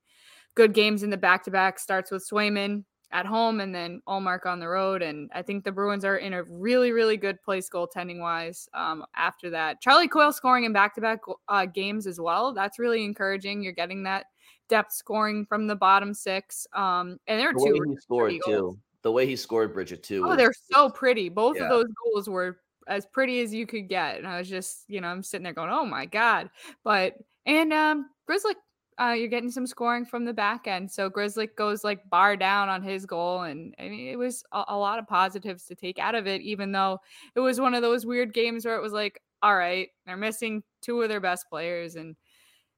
[0.56, 1.80] good games in the back to back.
[1.80, 5.02] Starts with Swayman at home and then Ullmark on the road.
[5.02, 9.04] And I think the Bruins are in a really, really good place goaltending wise um,
[9.16, 9.82] after that.
[9.82, 12.54] Charlie Coyle scoring in back to back uh games as well.
[12.54, 13.64] That's really encouraging.
[13.64, 14.26] You're getting that
[14.68, 16.68] depth scoring from the bottom six.
[16.74, 17.84] Um, and there are the two.
[17.90, 18.78] He scored too.
[19.02, 20.24] The way he scored Bridgette too.
[20.26, 21.30] Oh, was, they're so pretty.
[21.30, 21.64] Both yeah.
[21.64, 24.18] of those goals were as pretty as you could get.
[24.18, 26.50] And I was just, you know, I'm sitting there going, oh my God.
[26.84, 27.14] But,
[27.46, 28.56] and um, Grizzly,
[29.00, 30.92] uh, you're getting some scoring from the back end.
[30.92, 33.44] So Grizzly goes like bar down on his goal.
[33.44, 36.42] And I mean, it was a, a lot of positives to take out of it,
[36.42, 37.00] even though
[37.36, 40.64] it was one of those weird games where it was like, all right, they're missing
[40.82, 42.18] two of their best players and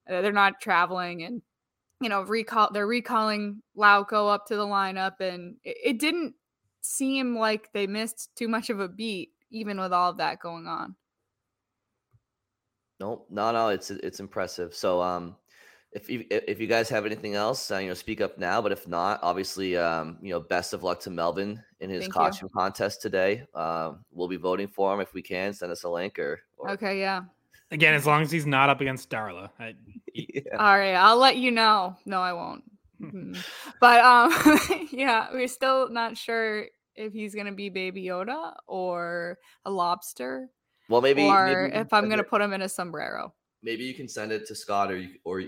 [0.07, 1.24] uh, they're not traveling.
[1.24, 1.41] And,
[2.01, 5.19] you know, recall, they're recalling Lauko up to the lineup.
[5.19, 6.33] And it, it didn't
[6.81, 10.67] seem like they missed too much of a beat even with all of that going
[10.67, 10.95] on.
[12.99, 14.75] No, no, no, it's it's impressive.
[14.75, 15.35] So, um,
[15.91, 18.61] if you if you guys have anything else, uh, you know, speak up now.
[18.61, 22.13] But if not, obviously, um, you know, best of luck to Melvin in his Thank
[22.13, 22.59] costume you.
[22.59, 23.43] contest today.
[23.55, 25.53] Uh, we'll be voting for him if we can.
[25.53, 26.69] Send us a link or, or...
[26.71, 27.21] okay, yeah.
[27.72, 29.49] Again, as long as he's not up against Darla.
[29.59, 29.76] I...
[30.13, 30.41] yeah.
[30.57, 31.95] All right, I'll let you know.
[32.05, 32.63] No, I won't.
[33.01, 33.34] Mm-hmm.
[33.80, 39.72] but um, yeah, we're still not sure if he's gonna be Baby Yoda or a
[39.72, 40.49] lobster.
[40.88, 42.30] Well, maybe, or maybe if I'm gonna it.
[42.30, 43.34] put him in a sombrero.
[43.63, 45.43] Maybe you can send it to Scott, or you, or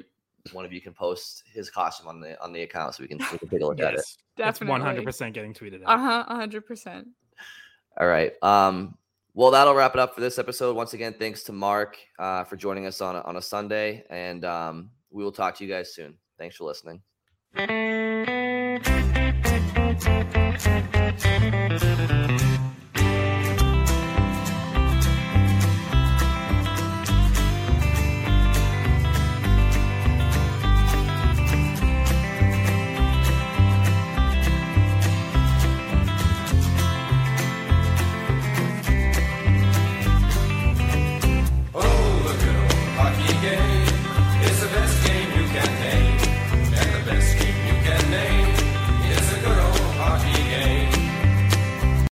[0.52, 3.18] one of you can post his costume on the on the account so we can,
[3.32, 4.06] we can take a look yes, at it.
[4.38, 6.00] Definitely, one hundred percent getting tweeted out.
[6.00, 7.08] Uh huh, hundred percent.
[8.00, 8.34] All right.
[8.42, 8.98] Um.
[9.36, 10.76] Well, that'll wrap it up for this episode.
[10.76, 14.46] Once again, thanks to Mark uh, for joining us on a, on a Sunday, and
[14.46, 16.16] um, we will talk to you guys soon.
[16.38, 17.02] Thanks for listening.